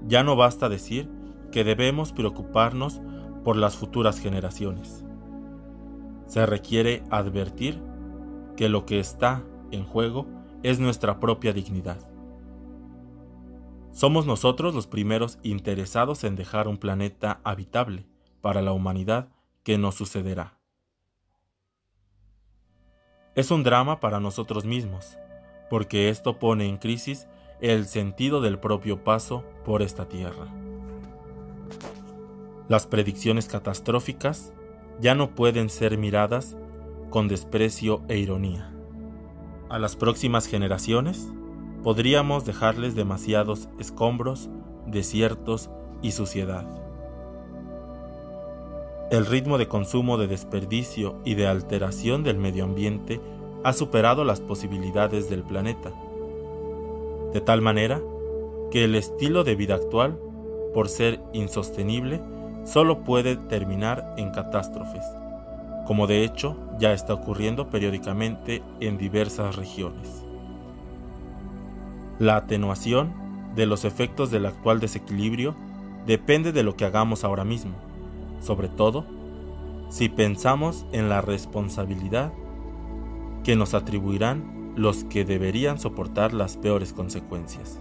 ya 0.06 0.22
no 0.22 0.36
basta 0.36 0.70
decir 0.70 1.10
que 1.52 1.64
debemos 1.64 2.14
preocuparnos 2.14 3.02
por 3.44 3.56
las 3.56 3.76
futuras 3.76 4.20
generaciones. 4.20 5.04
Se 6.28 6.46
requiere 6.46 7.02
advertir 7.10 7.82
que 8.56 8.70
lo 8.70 8.86
que 8.86 9.00
está 9.00 9.44
en 9.70 9.84
juego 9.84 10.24
es 10.62 10.80
nuestra 10.80 11.20
propia 11.20 11.52
dignidad. 11.52 12.13
Somos 13.94 14.26
nosotros 14.26 14.74
los 14.74 14.88
primeros 14.88 15.38
interesados 15.44 16.24
en 16.24 16.34
dejar 16.34 16.66
un 16.66 16.78
planeta 16.78 17.40
habitable 17.44 18.04
para 18.40 18.60
la 18.60 18.72
humanidad 18.72 19.28
que 19.62 19.78
nos 19.78 19.94
sucederá. 19.94 20.58
Es 23.36 23.52
un 23.52 23.62
drama 23.62 24.00
para 24.00 24.18
nosotros 24.18 24.64
mismos, 24.64 25.16
porque 25.70 26.08
esto 26.08 26.40
pone 26.40 26.68
en 26.68 26.76
crisis 26.76 27.28
el 27.60 27.86
sentido 27.86 28.40
del 28.40 28.58
propio 28.58 29.04
paso 29.04 29.44
por 29.64 29.80
esta 29.80 30.08
tierra. 30.08 30.52
Las 32.68 32.88
predicciones 32.88 33.46
catastróficas 33.46 34.52
ya 35.00 35.14
no 35.14 35.36
pueden 35.36 35.70
ser 35.70 35.98
miradas 35.98 36.56
con 37.10 37.28
desprecio 37.28 38.02
e 38.08 38.18
ironía. 38.18 38.74
A 39.68 39.78
las 39.78 39.94
próximas 39.94 40.48
generaciones 40.48 41.32
podríamos 41.84 42.44
dejarles 42.44 42.96
demasiados 42.96 43.68
escombros, 43.78 44.50
desiertos 44.86 45.70
y 46.02 46.10
suciedad. 46.10 46.66
El 49.12 49.26
ritmo 49.26 49.58
de 49.58 49.68
consumo 49.68 50.18
de 50.18 50.26
desperdicio 50.26 51.20
y 51.24 51.34
de 51.34 51.46
alteración 51.46 52.24
del 52.24 52.38
medio 52.38 52.64
ambiente 52.64 53.20
ha 53.62 53.72
superado 53.72 54.24
las 54.24 54.40
posibilidades 54.40 55.30
del 55.30 55.44
planeta 55.44 55.92
de 57.34 57.40
tal 57.40 57.60
manera 57.60 58.00
que 58.70 58.84
el 58.84 58.94
estilo 58.94 59.42
de 59.42 59.56
vida 59.56 59.74
actual, 59.74 60.18
por 60.72 60.88
ser 60.88 61.20
insostenible, 61.32 62.20
solo 62.64 63.02
puede 63.02 63.36
terminar 63.36 64.14
en 64.16 64.30
catástrofes, 64.30 65.04
como 65.84 66.06
de 66.06 66.22
hecho 66.22 66.56
ya 66.78 66.92
está 66.92 67.12
ocurriendo 67.12 67.68
periódicamente 67.70 68.62
en 68.80 68.98
diversas 68.98 69.56
regiones. 69.56 70.23
La 72.18 72.36
atenuación 72.36 73.12
de 73.56 73.66
los 73.66 73.84
efectos 73.84 74.30
del 74.30 74.46
actual 74.46 74.78
desequilibrio 74.78 75.54
depende 76.06 76.52
de 76.52 76.62
lo 76.62 76.76
que 76.76 76.84
hagamos 76.84 77.24
ahora 77.24 77.44
mismo, 77.44 77.72
sobre 78.40 78.68
todo 78.68 79.04
si 79.88 80.08
pensamos 80.08 80.86
en 80.92 81.08
la 81.08 81.20
responsabilidad 81.20 82.32
que 83.42 83.56
nos 83.56 83.74
atribuirán 83.74 84.72
los 84.76 85.04
que 85.04 85.24
deberían 85.24 85.78
soportar 85.78 86.32
las 86.32 86.56
peores 86.56 86.92
consecuencias. 86.92 87.78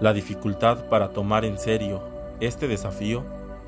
La 0.00 0.12
dificultad 0.12 0.88
para 0.88 1.10
tomar 1.10 1.44
en 1.44 1.58
serio 1.58 2.00
este 2.40 2.68
desafío 2.68 3.24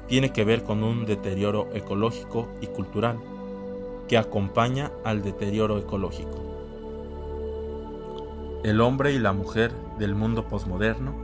tiene 0.07 0.33
que 0.33 0.45
ver 0.45 0.63
con 0.65 0.83
un 0.83 1.07
deterioro 1.07 1.69
ecológico 1.73 2.49
y 2.61 2.67
cultural 2.67 3.19
que 4.09 4.19
acompaña 4.19 4.91
al 5.05 5.23
deterioro 5.23 5.79
ecológico. 5.79 6.50
El 8.63 8.83
hombre 8.83 9.13
y 9.13 9.19
la 9.19 9.33
mujer 9.33 9.73
del 9.99 10.15
mundo 10.15 10.47
posmoderno 10.47 11.15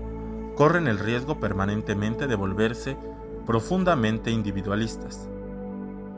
corren 0.57 0.89
el 0.89 0.99
riesgo 0.99 1.39
permanentemente 1.39 2.27
de 2.27 2.35
volverse 2.35 2.97
profundamente 3.45 4.31
individualistas, 4.31 5.29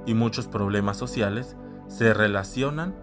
y 0.07 0.14
muchos 0.14 0.46
problemas 0.46 0.96
sociales 0.96 1.57
se 1.88 2.14
relacionan 2.14 2.94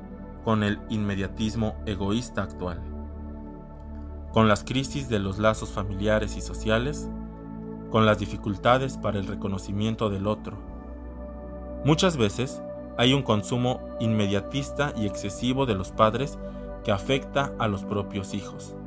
con 0.45 0.63
el 0.63 0.79
inmediatismo 0.89 1.75
egoísta 1.85 2.43
actual, 2.43 2.79
con 4.31 4.47
las 4.47 4.63
crisis 4.63 5.09
de 5.09 5.19
los 5.19 5.37
lazos 5.37 5.69
familiares 5.71 6.37
y 6.37 6.41
sociales, 6.41 7.09
con 7.91 8.05
las 8.05 8.17
dificultades 8.17 8.97
para 8.97 9.19
el 9.19 9.27
reconocimiento 9.27 10.09
del 10.09 10.25
otro. 10.25 10.57
Muchas 11.83 12.15
veces 12.15 12.61
hay 12.97 13.13
un 13.13 13.23
consumo 13.23 13.81
inmediatista 13.99 14.93
y 14.95 15.05
excesivo 15.05 15.65
de 15.65 15.75
los 15.75 15.91
padres 15.91 16.39
que 16.85 16.91
afecta 16.91 17.53
a 17.57 17.67
los 17.67 17.83
propios 17.83 18.35
hijos, 18.35 18.77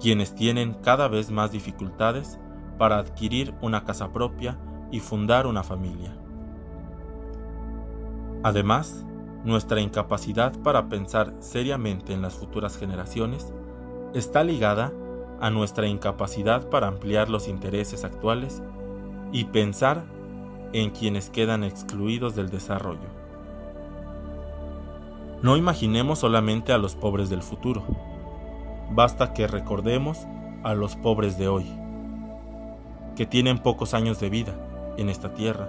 quienes 0.00 0.34
tienen 0.34 0.74
cada 0.74 1.06
vez 1.08 1.30
más 1.30 1.52
dificultades 1.52 2.38
para 2.76 2.98
adquirir 2.98 3.54
una 3.62 3.84
casa 3.84 4.12
propia 4.12 4.58
y 4.90 4.98
fundar 5.00 5.46
una 5.46 5.62
familia. 5.62 6.12
Además, 8.42 9.06
nuestra 9.44 9.80
incapacidad 9.80 10.52
para 10.62 10.88
pensar 10.88 11.34
seriamente 11.38 12.12
en 12.12 12.20
las 12.20 12.34
futuras 12.34 12.76
generaciones 12.76 13.52
está 14.12 14.42
ligada 14.42 14.92
a 15.40 15.50
nuestra 15.50 15.86
incapacidad 15.86 16.68
para 16.68 16.88
ampliar 16.88 17.28
los 17.28 17.46
intereses 17.46 18.04
actuales 18.04 18.60
y 19.32 19.44
pensar 19.44 20.04
en 20.72 20.90
quienes 20.90 21.30
quedan 21.30 21.62
excluidos 21.62 22.34
del 22.34 22.50
desarrollo. 22.50 23.17
No 25.40 25.56
imaginemos 25.56 26.18
solamente 26.18 26.72
a 26.72 26.78
los 26.78 26.96
pobres 26.96 27.30
del 27.30 27.42
futuro. 27.42 27.84
Basta 28.90 29.32
que 29.34 29.46
recordemos 29.46 30.26
a 30.64 30.74
los 30.74 30.96
pobres 30.96 31.38
de 31.38 31.46
hoy, 31.46 31.66
que 33.14 33.24
tienen 33.24 33.58
pocos 33.58 33.94
años 33.94 34.18
de 34.18 34.30
vida 34.30 34.54
en 34.96 35.08
esta 35.08 35.34
tierra 35.34 35.68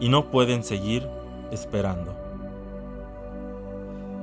y 0.00 0.08
no 0.08 0.30
pueden 0.32 0.64
seguir 0.64 1.08
esperando. 1.52 2.16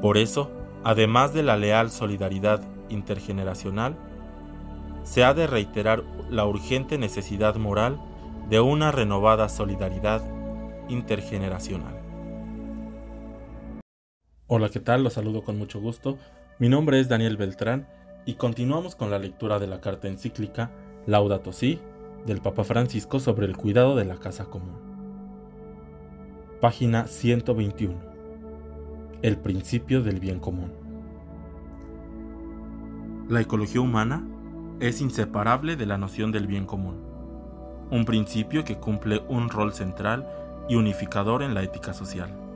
Por 0.02 0.18
eso, 0.18 0.52
además 0.84 1.34
de 1.34 1.44
la 1.44 1.56
leal 1.56 1.90
solidaridad 1.90 2.62
intergeneracional, 2.90 3.96
se 5.04 5.24
ha 5.24 5.34
de 5.34 5.48
reiterar 5.48 6.04
la 6.30 6.46
urgente 6.46 6.98
necesidad 6.98 7.56
moral 7.56 8.02
de 8.50 8.60
una 8.60 8.92
renovada 8.92 9.48
solidaridad 9.48 10.22
intergeneracional. 10.90 11.97
Hola, 14.50 14.70
¿qué 14.70 14.80
tal? 14.80 15.04
Los 15.04 15.12
saludo 15.12 15.44
con 15.44 15.58
mucho 15.58 15.82
gusto. 15.82 16.18
Mi 16.58 16.70
nombre 16.70 17.02
es 17.02 17.10
Daniel 17.10 17.36
Beltrán 17.36 17.86
y 18.26 18.36
continuamos 18.36 18.96
con 18.96 19.12
la 19.12 19.20
lectura 19.20 19.60
de 19.60 19.68
la 19.68 19.82
carta 19.82 20.08
encíclica 20.08 20.72
Laudato 21.06 21.52
Si 21.52 21.82
del 22.26 22.40
Papa 22.40 22.64
Francisco 22.64 23.20
sobre 23.20 23.46
el 23.46 23.58
cuidado 23.58 23.98
de 23.98 24.06
la 24.06 24.16
casa 24.16 24.46
común. 24.46 24.80
Página 26.62 27.08
121. 27.08 27.94
El 29.22 29.38
principio 29.38 30.02
del 30.02 30.22
bien 30.22 30.40
común. 30.40 30.72
La 33.28 33.42
ecología 33.42 33.82
humana 33.82 34.26
es 34.80 35.02
inseparable 35.02 35.76
de 35.76 35.88
la 35.88 35.98
noción 35.98 36.32
del 36.32 36.48
bien 36.48 36.66
común, 36.66 37.04
un 37.92 38.06
principio 38.06 38.64
que 38.64 38.78
cumple 38.78 39.22
un 39.28 39.50
rol 39.50 39.74
central 39.74 40.26
y 40.70 40.76
unificador 40.76 41.44
en 41.44 41.54
la 41.54 41.64
ética 41.64 41.94
social. 41.94 42.47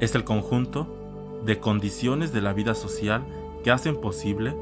Es 0.00 0.14
el 0.14 0.24
conjunto 0.24 0.86
de 1.44 1.60
condiciones 1.60 2.32
de 2.32 2.40
la 2.40 2.54
vida 2.54 2.74
social 2.74 3.22
que 3.62 3.70
hacen 3.70 4.00
posible 4.00 4.56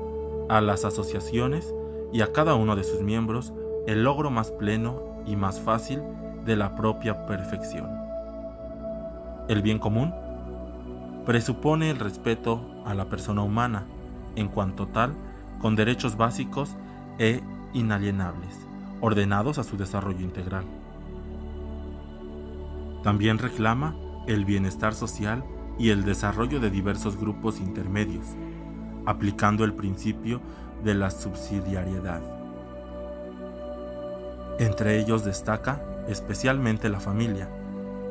a 0.48 0.60
las 0.60 0.84
asociaciones 0.84 1.72
y 2.12 2.22
a 2.22 2.32
cada 2.32 2.56
uno 2.56 2.74
de 2.74 2.82
sus 2.82 3.02
miembros 3.02 3.52
el 3.86 4.02
logro 4.02 4.30
más 4.30 4.50
pleno 4.50 5.00
y 5.26 5.36
más 5.36 5.60
fácil 5.60 6.02
de 6.44 6.56
la 6.56 6.74
propia 6.74 7.24
perfección. 7.26 7.88
El 9.48 9.62
bien 9.62 9.78
común 9.78 10.12
presupone 11.24 11.90
el 11.90 12.00
respeto 12.00 12.60
a 12.84 12.94
la 12.94 13.08
persona 13.08 13.42
humana 13.42 13.86
en 14.34 14.48
cuanto 14.48 14.88
tal 14.88 15.14
con 15.60 15.76
derechos 15.76 16.16
básicos 16.16 16.76
e 17.18 17.42
inalienables, 17.74 18.66
ordenados 19.00 19.58
a 19.58 19.64
su 19.64 19.76
desarrollo 19.76 20.20
integral. 20.20 20.64
También 23.04 23.38
reclama 23.38 23.94
el 24.28 24.44
bienestar 24.44 24.94
social 24.94 25.42
y 25.78 25.88
el 25.90 26.04
desarrollo 26.04 26.60
de 26.60 26.70
diversos 26.70 27.16
grupos 27.16 27.60
intermedios, 27.60 28.26
aplicando 29.06 29.64
el 29.64 29.72
principio 29.72 30.40
de 30.84 30.94
la 30.94 31.10
subsidiariedad. 31.10 32.20
Entre 34.58 34.98
ellos 35.00 35.24
destaca 35.24 35.82
especialmente 36.08 36.90
la 36.90 37.00
familia, 37.00 37.48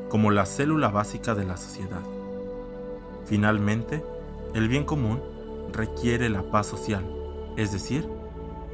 como 0.10 0.32
la 0.32 0.46
célula 0.46 0.90
básica 0.90 1.36
de 1.36 1.46
la 1.46 1.56
sociedad. 1.56 2.02
Finalmente, 3.26 4.04
el 4.56 4.70
bien 4.70 4.86
común 4.86 5.22
requiere 5.72 6.30
la 6.30 6.50
paz 6.50 6.68
social, 6.68 7.06
es 7.58 7.72
decir, 7.72 8.10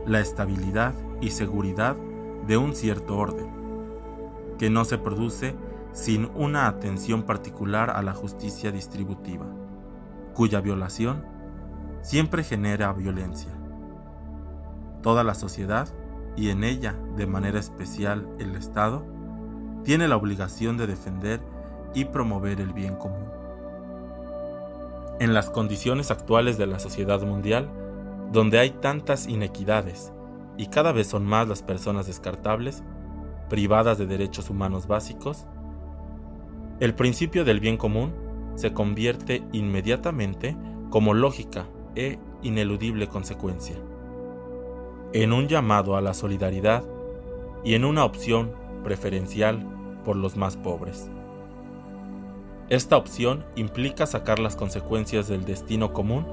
la 0.05 0.21
estabilidad 0.21 0.93
y 1.19 1.31
seguridad 1.31 1.97
de 2.47 2.55
un 2.55 2.73
cierto 2.73 3.17
orden, 3.17 3.49
que 4.57 4.69
no 4.69 4.85
se 4.85 4.97
produce 4.97 5.55
sin 5.93 6.29
una 6.35 6.67
atención 6.67 7.23
particular 7.23 7.91
a 7.91 8.01
la 8.01 8.13
justicia 8.13 8.71
distributiva, 8.71 9.45
cuya 10.33 10.59
violación 10.59 11.23
siempre 12.01 12.43
genera 12.43 12.91
violencia. 12.93 13.51
Toda 15.01 15.23
la 15.23 15.35
sociedad, 15.35 15.87
y 16.35 16.49
en 16.49 16.63
ella 16.63 16.95
de 17.15 17.27
manera 17.27 17.59
especial 17.59 18.27
el 18.39 18.55
Estado, 18.55 19.05
tiene 19.83 20.07
la 20.07 20.17
obligación 20.17 20.77
de 20.77 20.87
defender 20.87 21.41
y 21.93 22.05
promover 22.05 22.59
el 22.59 22.73
bien 22.73 22.95
común. 22.95 23.25
En 25.19 25.33
las 25.33 25.49
condiciones 25.49 26.09
actuales 26.09 26.57
de 26.57 26.65
la 26.65 26.79
sociedad 26.79 27.21
mundial, 27.21 27.69
donde 28.31 28.57
hay 28.59 28.71
tantas 28.71 29.27
inequidades 29.27 30.11
y 30.57 30.67
cada 30.67 30.91
vez 30.91 31.07
son 31.07 31.25
más 31.25 31.47
las 31.47 31.61
personas 31.61 32.07
descartables, 32.07 32.83
privadas 33.47 33.99
de 33.99 34.07
derechos 34.07 34.49
humanos 34.49 34.87
básicos, 34.87 35.45
el 36.79 36.95
principio 36.95 37.45
del 37.45 37.59
bien 37.59 37.77
común 37.77 38.13
se 38.55 38.73
convierte 38.73 39.43
inmediatamente 39.51 40.55
como 40.89 41.13
lógica 41.13 41.65
e 41.95 42.19
ineludible 42.41 43.07
consecuencia, 43.07 43.75
en 45.13 45.33
un 45.33 45.47
llamado 45.47 45.95
a 45.95 46.01
la 46.01 46.13
solidaridad 46.13 46.83
y 47.63 47.75
en 47.75 47.85
una 47.85 48.03
opción 48.05 48.51
preferencial 48.83 49.65
por 50.03 50.15
los 50.15 50.35
más 50.35 50.57
pobres. 50.57 51.09
Esta 52.69 52.97
opción 52.97 53.45
implica 53.55 54.05
sacar 54.05 54.39
las 54.39 54.55
consecuencias 54.55 55.27
del 55.27 55.45
destino 55.45 55.93
común 55.93 56.25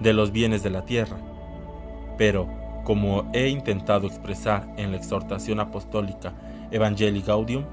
de 0.00 0.12
los 0.12 0.32
bienes 0.32 0.62
de 0.62 0.70
la 0.70 0.84
tierra, 0.84 1.16
pero, 2.18 2.48
como 2.84 3.30
he 3.32 3.48
intentado 3.48 4.06
expresar 4.06 4.72
en 4.76 4.90
la 4.90 4.96
exhortación 4.96 5.60
apostólica 5.60 6.32
Evangelii 6.70 7.22
Gaudium, 7.22 7.64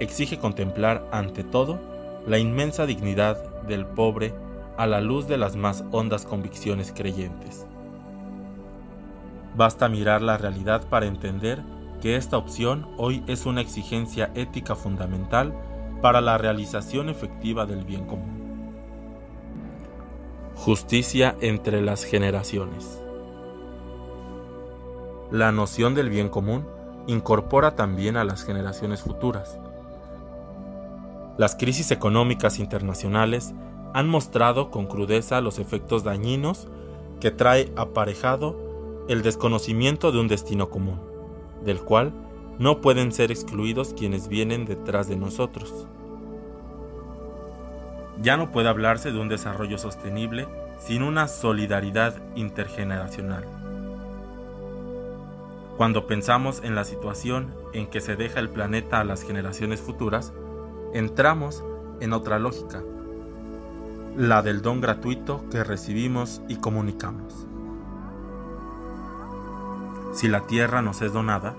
exige 0.00 0.38
contemplar 0.38 1.06
ante 1.12 1.44
todo 1.44 1.78
la 2.26 2.38
inmensa 2.38 2.86
dignidad 2.86 3.36
del 3.62 3.86
pobre 3.86 4.34
a 4.76 4.86
la 4.86 5.00
luz 5.00 5.28
de 5.28 5.36
las 5.36 5.56
más 5.56 5.84
hondas 5.92 6.24
convicciones 6.24 6.92
creyentes. 6.94 7.66
Basta 9.56 9.88
mirar 9.88 10.22
la 10.22 10.38
realidad 10.38 10.88
para 10.88 11.06
entender 11.06 11.62
que 12.00 12.16
esta 12.16 12.38
opción 12.38 12.88
hoy 12.96 13.22
es 13.26 13.46
una 13.46 13.60
exigencia 13.60 14.30
ética 14.34 14.74
fundamental 14.74 15.54
para 16.00 16.20
la 16.20 16.38
realización 16.38 17.08
efectiva 17.08 17.66
del 17.66 17.84
bien 17.84 18.06
común. 18.06 18.40
Justicia 20.54 21.36
entre 21.40 21.82
las 21.82 22.04
generaciones. 22.04 23.02
La 25.30 25.52
noción 25.52 25.94
del 25.94 26.10
bien 26.10 26.28
común 26.28 26.66
incorpora 27.06 27.76
también 27.76 28.16
a 28.16 28.24
las 28.24 28.44
generaciones 28.44 29.02
futuras. 29.02 29.58
Las 31.40 31.56
crisis 31.56 31.90
económicas 31.90 32.58
internacionales 32.58 33.54
han 33.94 34.10
mostrado 34.10 34.70
con 34.70 34.86
crudeza 34.86 35.40
los 35.40 35.58
efectos 35.58 36.04
dañinos 36.04 36.68
que 37.18 37.30
trae 37.30 37.72
aparejado 37.76 39.06
el 39.08 39.22
desconocimiento 39.22 40.12
de 40.12 40.20
un 40.20 40.28
destino 40.28 40.68
común, 40.68 41.00
del 41.64 41.80
cual 41.80 42.12
no 42.58 42.82
pueden 42.82 43.10
ser 43.10 43.30
excluidos 43.30 43.94
quienes 43.94 44.28
vienen 44.28 44.66
detrás 44.66 45.08
de 45.08 45.16
nosotros. 45.16 45.86
Ya 48.20 48.36
no 48.36 48.52
puede 48.52 48.68
hablarse 48.68 49.10
de 49.10 49.18
un 49.18 49.30
desarrollo 49.30 49.78
sostenible 49.78 50.46
sin 50.78 51.02
una 51.02 51.26
solidaridad 51.26 52.20
intergeneracional. 52.36 53.46
Cuando 55.78 56.06
pensamos 56.06 56.60
en 56.62 56.74
la 56.74 56.84
situación 56.84 57.54
en 57.72 57.86
que 57.86 58.02
se 58.02 58.16
deja 58.16 58.40
el 58.40 58.50
planeta 58.50 59.00
a 59.00 59.04
las 59.04 59.22
generaciones 59.22 59.80
futuras, 59.80 60.34
entramos 60.92 61.62
en 62.00 62.12
otra 62.12 62.38
lógica, 62.38 62.82
la 64.16 64.42
del 64.42 64.60
don 64.60 64.80
gratuito 64.80 65.44
que 65.50 65.62
recibimos 65.62 66.42
y 66.48 66.56
comunicamos. 66.56 67.46
Si 70.12 70.28
la 70.28 70.40
tierra 70.46 70.82
nos 70.82 71.00
es 71.02 71.12
donada, 71.12 71.54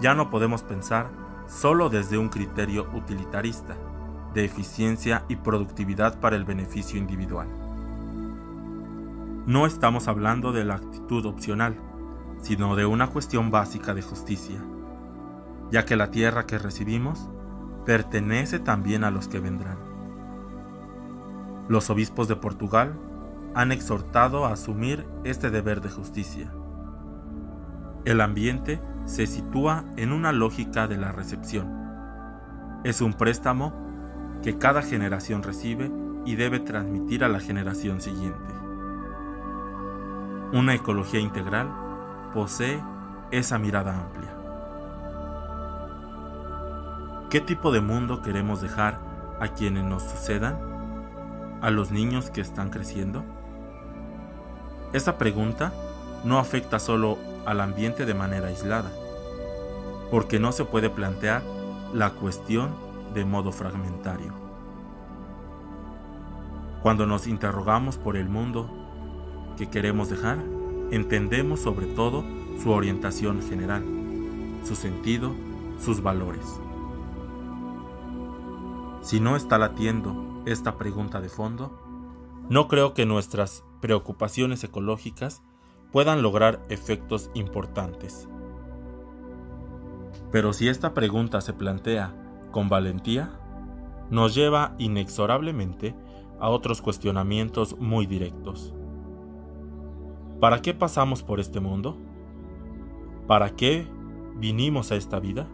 ya 0.00 0.14
no 0.14 0.28
podemos 0.28 0.62
pensar 0.62 1.08
solo 1.48 1.88
desde 1.88 2.18
un 2.18 2.28
criterio 2.28 2.86
utilitarista, 2.92 3.76
de 4.34 4.44
eficiencia 4.44 5.24
y 5.28 5.36
productividad 5.36 6.20
para 6.20 6.36
el 6.36 6.44
beneficio 6.44 6.98
individual. 6.98 7.48
No 9.46 9.64
estamos 9.64 10.08
hablando 10.08 10.52
de 10.52 10.64
la 10.66 10.74
actitud 10.74 11.24
opcional, 11.24 11.76
sino 12.42 12.76
de 12.76 12.84
una 12.84 13.06
cuestión 13.06 13.50
básica 13.50 13.94
de 13.94 14.02
justicia, 14.02 14.62
ya 15.70 15.86
que 15.86 15.96
la 15.96 16.10
tierra 16.10 16.46
que 16.46 16.58
recibimos 16.58 17.30
pertenece 17.86 18.58
también 18.58 19.04
a 19.04 19.10
los 19.10 19.28
que 19.28 19.38
vendrán. 19.38 19.78
Los 21.68 21.88
obispos 21.88 22.28
de 22.28 22.36
Portugal 22.36 22.98
han 23.54 23.72
exhortado 23.72 24.44
a 24.44 24.52
asumir 24.52 25.06
este 25.24 25.50
deber 25.50 25.80
de 25.80 25.88
justicia. 25.88 26.52
El 28.04 28.20
ambiente 28.20 28.80
se 29.06 29.26
sitúa 29.26 29.84
en 29.96 30.12
una 30.12 30.32
lógica 30.32 30.86
de 30.88 30.98
la 30.98 31.12
recepción. 31.12 31.72
Es 32.84 33.00
un 33.00 33.14
préstamo 33.14 33.72
que 34.42 34.58
cada 34.58 34.82
generación 34.82 35.42
recibe 35.42 35.90
y 36.24 36.34
debe 36.34 36.60
transmitir 36.60 37.24
a 37.24 37.28
la 37.28 37.40
generación 37.40 38.00
siguiente. 38.00 38.54
Una 40.52 40.74
ecología 40.74 41.20
integral 41.20 41.68
posee 42.34 42.80
esa 43.30 43.58
mirada 43.58 44.00
amplia. 44.00 44.35
¿Qué 47.30 47.40
tipo 47.40 47.72
de 47.72 47.80
mundo 47.80 48.22
queremos 48.22 48.60
dejar 48.60 48.98
a 49.40 49.48
quienes 49.48 49.84
nos 49.84 50.02
sucedan? 50.02 50.76
a 51.60 51.70
los 51.70 51.90
niños 51.90 52.30
que 52.30 52.40
están 52.40 52.70
creciendo? 52.70 53.24
Esta 54.92 55.18
pregunta 55.18 55.72
no 56.24 56.38
afecta 56.38 56.78
solo 56.78 57.18
al 57.44 57.60
ambiente 57.60 58.06
de 58.06 58.14
manera 58.14 58.48
aislada, 58.48 58.90
porque 60.10 60.38
no 60.38 60.52
se 60.52 60.64
puede 60.64 60.90
plantear 60.90 61.42
la 61.92 62.10
cuestión 62.10 62.74
de 63.14 63.24
modo 63.24 63.52
fragmentario. 63.52 64.32
Cuando 66.82 67.06
nos 67.06 67.26
interrogamos 67.26 67.96
por 67.96 68.16
el 68.16 68.28
mundo 68.28 68.70
que 69.56 69.68
queremos 69.68 70.08
dejar, 70.08 70.38
entendemos 70.90 71.60
sobre 71.60 71.86
todo 71.86 72.24
su 72.62 72.70
orientación 72.70 73.42
general, 73.42 73.84
su 74.64 74.76
sentido, 74.76 75.32
sus 75.80 76.02
valores. 76.02 76.60
Si 79.06 79.20
no 79.20 79.36
está 79.36 79.56
latiendo 79.56 80.42
esta 80.46 80.78
pregunta 80.78 81.20
de 81.20 81.28
fondo, 81.28 81.70
no 82.50 82.66
creo 82.66 82.92
que 82.92 83.06
nuestras 83.06 83.62
preocupaciones 83.80 84.64
ecológicas 84.64 85.44
puedan 85.92 86.22
lograr 86.22 86.66
efectos 86.70 87.30
importantes. 87.32 88.28
Pero 90.32 90.52
si 90.52 90.66
esta 90.66 90.92
pregunta 90.92 91.40
se 91.40 91.52
plantea 91.52 92.16
con 92.50 92.68
valentía, 92.68 93.30
nos 94.10 94.34
lleva 94.34 94.74
inexorablemente 94.78 95.94
a 96.40 96.48
otros 96.48 96.82
cuestionamientos 96.82 97.78
muy 97.78 98.06
directos. 98.06 98.74
¿Para 100.40 100.62
qué 100.62 100.74
pasamos 100.74 101.22
por 101.22 101.38
este 101.38 101.60
mundo? 101.60 101.96
¿Para 103.28 103.50
qué 103.50 103.86
vinimos 104.34 104.90
a 104.90 104.96
esta 104.96 105.20
vida? 105.20 105.46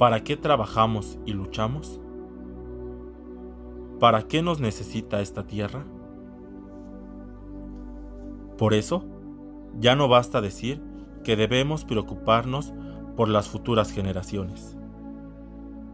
¿Para 0.00 0.24
qué 0.24 0.38
trabajamos 0.38 1.18
y 1.26 1.34
luchamos? 1.34 2.00
¿Para 3.98 4.22
qué 4.22 4.40
nos 4.40 4.58
necesita 4.58 5.20
esta 5.20 5.46
tierra? 5.46 5.84
Por 8.56 8.72
eso, 8.72 9.04
ya 9.78 9.96
no 9.96 10.08
basta 10.08 10.40
decir 10.40 10.82
que 11.22 11.36
debemos 11.36 11.84
preocuparnos 11.84 12.72
por 13.14 13.28
las 13.28 13.50
futuras 13.50 13.92
generaciones. 13.92 14.74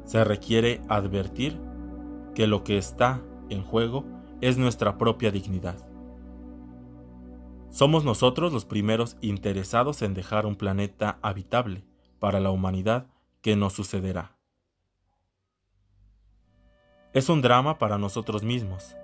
Se 0.04 0.22
requiere 0.22 0.82
advertir 0.88 1.60
que 2.32 2.46
lo 2.46 2.62
que 2.62 2.78
está 2.78 3.22
en 3.48 3.64
juego 3.64 4.04
es 4.40 4.56
nuestra 4.56 4.98
propia 4.98 5.32
dignidad. 5.32 5.84
Somos 7.70 8.04
nosotros 8.04 8.52
los 8.52 8.66
primeros 8.66 9.16
interesados 9.20 10.00
en 10.02 10.14
dejar 10.14 10.46
un 10.46 10.54
planeta 10.54 11.18
habitable 11.22 11.82
para 12.20 12.38
la 12.38 12.52
humanidad 12.52 13.08
que 13.46 13.70
sucederá. 13.70 14.36
Es 17.12 17.28
un 17.28 17.42
drama 17.42 17.78
para 17.78 17.96
nosotros 17.96 18.42
mismos, 18.42 18.96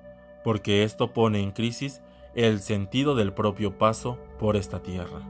porque 0.43 0.83
esto 0.83 1.13
pone 1.13 1.41
en 1.41 1.53
crisis 1.53 2.03
el 2.35 2.59
sentido 2.59 3.15
del 3.15 3.33
propio 3.33 3.79
paso 3.79 4.19
por 4.41 4.57
esta 4.57 4.83
tierra. 4.83 5.21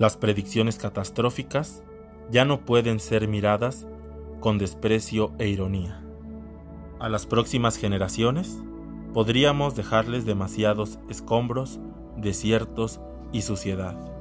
Las 0.00 0.16
predicciones 0.16 0.76
catastróficas 0.76 1.84
ya 2.32 2.44
no 2.44 2.64
pueden 2.64 2.98
ser 2.98 3.28
miradas 3.28 3.86
con 4.40 4.58
desprecio 4.58 5.30
e 5.38 5.46
ironía. 5.46 6.02
A 6.98 7.08
las 7.08 7.26
próximas 7.26 7.76
generaciones 7.76 8.60
podríamos 9.14 9.76
dejarles 9.76 10.26
demasiados 10.26 10.98
escombros, 11.08 11.78
desiertos 12.16 13.00
y 13.30 13.42
suciedad. 13.42 14.17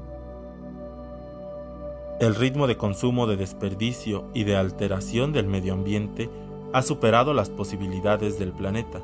El 2.19 2.36
ritmo 2.36 2.67
de 2.67 2.77
consumo 2.77 3.27
de 3.27 3.38
desperdicio 3.38 4.30
y 4.34 4.43
de 4.43 4.56
alteración 4.56 5.34
del 5.34 5.47
medio 5.47 5.73
ambiente 5.73 6.30
ha 6.73 6.82
superado 6.82 7.34
las 7.34 7.49
posibilidades 7.49 8.39
del 8.39 8.51
planeta 8.51 9.01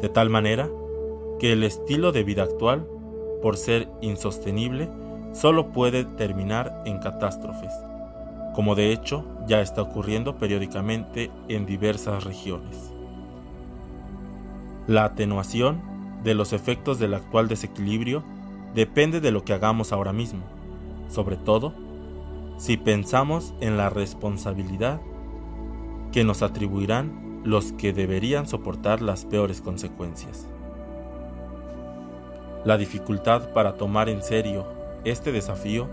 de 0.00 0.08
tal 0.08 0.30
manera 0.30 0.68
que 1.38 1.52
el 1.52 1.62
estilo 1.62 2.12
de 2.12 2.24
vida 2.24 2.42
actual, 2.42 2.86
por 3.42 3.56
ser 3.56 3.88
insostenible, 4.00 4.88
solo 5.32 5.72
puede 5.72 6.04
terminar 6.04 6.82
en 6.86 6.98
catástrofes, 6.98 7.72
como 8.54 8.74
de 8.74 8.92
hecho 8.92 9.24
ya 9.46 9.60
está 9.60 9.82
ocurriendo 9.82 10.36
periódicamente 10.36 11.30
en 11.48 11.66
diversas 11.66 12.24
regiones. 12.24 12.92
La 14.86 15.04
atenuación 15.04 15.82
de 16.22 16.34
los 16.34 16.52
efectos 16.52 16.98
del 16.98 17.14
actual 17.14 17.48
desequilibrio 17.48 18.22
depende 18.74 19.20
de 19.20 19.30
lo 19.30 19.44
que 19.44 19.52
hagamos 19.52 19.92
ahora 19.92 20.12
mismo, 20.12 20.42
sobre 21.08 21.36
todo 21.36 21.72
si 22.58 22.76
pensamos 22.76 23.54
en 23.60 23.76
la 23.76 23.90
responsabilidad 23.90 25.00
que 26.12 26.24
nos 26.24 26.42
atribuirán 26.42 27.42
los 27.44 27.72
que 27.72 27.92
deberían 27.92 28.46
soportar 28.46 29.02
las 29.02 29.24
peores 29.24 29.60
consecuencias. 29.60 30.48
La 32.64 32.76
dificultad 32.76 33.52
para 33.52 33.76
tomar 33.76 34.08
en 34.08 34.22
serio 34.22 34.66
este 35.04 35.30
desafío 35.30 35.88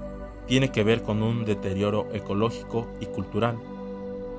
tiene 0.47 0.71
que 0.71 0.83
ver 0.83 1.03
con 1.03 1.21
un 1.21 1.45
deterioro 1.45 2.07
ecológico 2.13 2.87
y 2.99 3.05
cultural 3.05 3.57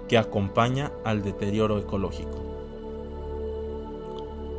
que 0.08 0.18
acompaña 0.18 0.90
al 1.04 1.22
deterioro 1.22 1.78
ecológico. 1.78 2.42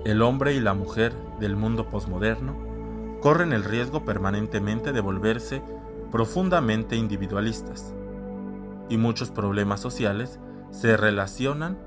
El 0.05 0.21
hombre 0.21 0.53
y 0.53 0.59
la 0.59 0.73
mujer 0.73 1.13
del 1.39 1.55
mundo 1.55 1.89
posmoderno 1.89 2.55
corren 3.21 3.53
el 3.53 3.63
riesgo 3.63 4.05
permanentemente 4.05 4.93
de 4.93 5.01
volverse 5.01 5.61
profundamente 6.11 6.95
individualistas, 6.95 7.93
y 8.89 8.97
muchos 8.97 9.31
problemas 9.31 9.79
sociales 9.79 10.39
se 10.71 10.97
relacionan 10.97 11.77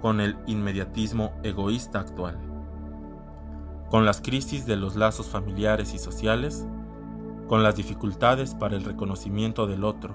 con 0.00 0.20
el 0.20 0.36
inmediatismo 0.46 1.32
egoísta 1.42 2.00
actual, 2.00 2.38
con 3.90 4.04
las 4.04 4.20
crisis 4.20 4.66
de 4.66 4.76
los 4.76 4.96
lazos 4.96 5.26
familiares 5.26 5.94
y 5.94 5.98
sociales, 5.98 6.66
con 7.48 7.62
las 7.62 7.76
dificultades 7.76 8.54
para 8.54 8.76
el 8.76 8.84
reconocimiento 8.84 9.66
del 9.66 9.84
otro. 9.84 10.14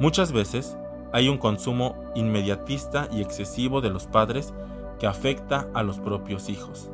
Muchas 0.00 0.32
veces 0.32 0.76
hay 1.12 1.28
un 1.28 1.38
consumo 1.38 1.96
inmediatista 2.14 3.08
y 3.12 3.22
excesivo 3.22 3.80
de 3.80 3.90
los 3.90 4.06
padres 4.06 4.52
que 4.98 5.06
afecta 5.06 5.68
a 5.74 5.82
los 5.82 6.00
propios 6.00 6.48
hijos, 6.48 6.90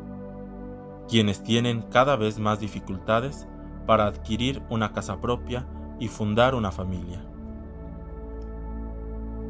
quienes 1.09 1.43
tienen 1.43 1.83
cada 1.83 2.17
vez 2.17 2.39
más 2.39 2.61
dificultades 2.61 3.49
para 3.91 4.07
adquirir 4.07 4.63
una 4.71 4.93
casa 4.93 5.21
propia 5.21 5.67
y 5.99 6.07
fundar 6.07 6.55
una 6.55 6.71
familia. 6.71 7.25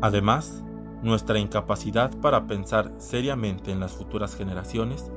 Además, 0.01 0.65
nuestra 1.03 1.39
incapacidad 1.39 2.11
para 2.23 2.47
pensar 2.47 2.91
seriamente 2.97 3.71
en 3.71 3.81
las 3.81 3.93
futuras 3.93 4.35
generaciones 4.35 5.13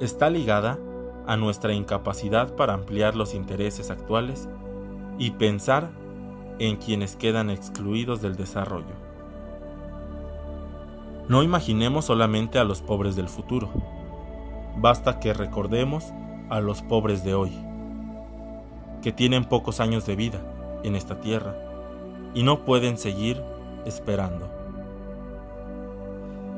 está 0.00 0.28
ligada 0.28 0.78
a 1.26 1.38
nuestra 1.38 1.72
incapacidad 1.72 2.56
para 2.56 2.74
ampliar 2.74 3.16
los 3.16 3.32
intereses 3.32 3.90
actuales 3.90 4.50
y 5.18 5.30
pensar 5.30 5.88
en 6.58 6.76
quienes 6.76 7.16
quedan 7.16 7.48
excluidos 7.48 8.20
del 8.20 8.36
desarrollo. 8.36 8.96
No 11.26 11.42
imaginemos 11.42 12.04
solamente 12.04 12.58
a 12.58 12.64
los 12.64 12.82
pobres 12.82 13.16
del 13.16 13.30
futuro, 13.30 13.70
basta 14.76 15.20
que 15.20 15.32
recordemos 15.32 16.04
a 16.50 16.60
los 16.60 16.82
pobres 16.82 17.24
de 17.24 17.32
hoy, 17.32 17.67
que 19.02 19.12
tienen 19.12 19.44
pocos 19.44 19.80
años 19.80 20.06
de 20.06 20.16
vida 20.16 20.40
en 20.82 20.94
esta 20.94 21.20
tierra 21.20 21.54
y 22.34 22.42
no 22.42 22.64
pueden 22.64 22.98
seguir 22.98 23.42
esperando. 23.84 24.50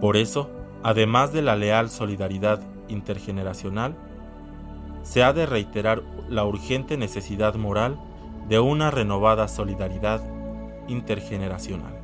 Por 0.01 0.17
eso, 0.17 0.51
además 0.83 1.33
de 1.33 1.43
la 1.43 1.57
leal 1.57 1.91
solidaridad 1.91 2.61
intergeneracional, 2.89 3.95
se 5.03 5.23
ha 5.23 5.33
de 5.33 5.47
reiterar 5.47 6.03
la 6.29 6.45
urgente 6.45 6.97
necesidad 6.97 7.55
moral 7.55 7.99
de 8.49 8.61
una 8.61 8.91
renovada 8.91 9.49
solidaridad 9.49 10.21
intergeneracional. 10.89 12.00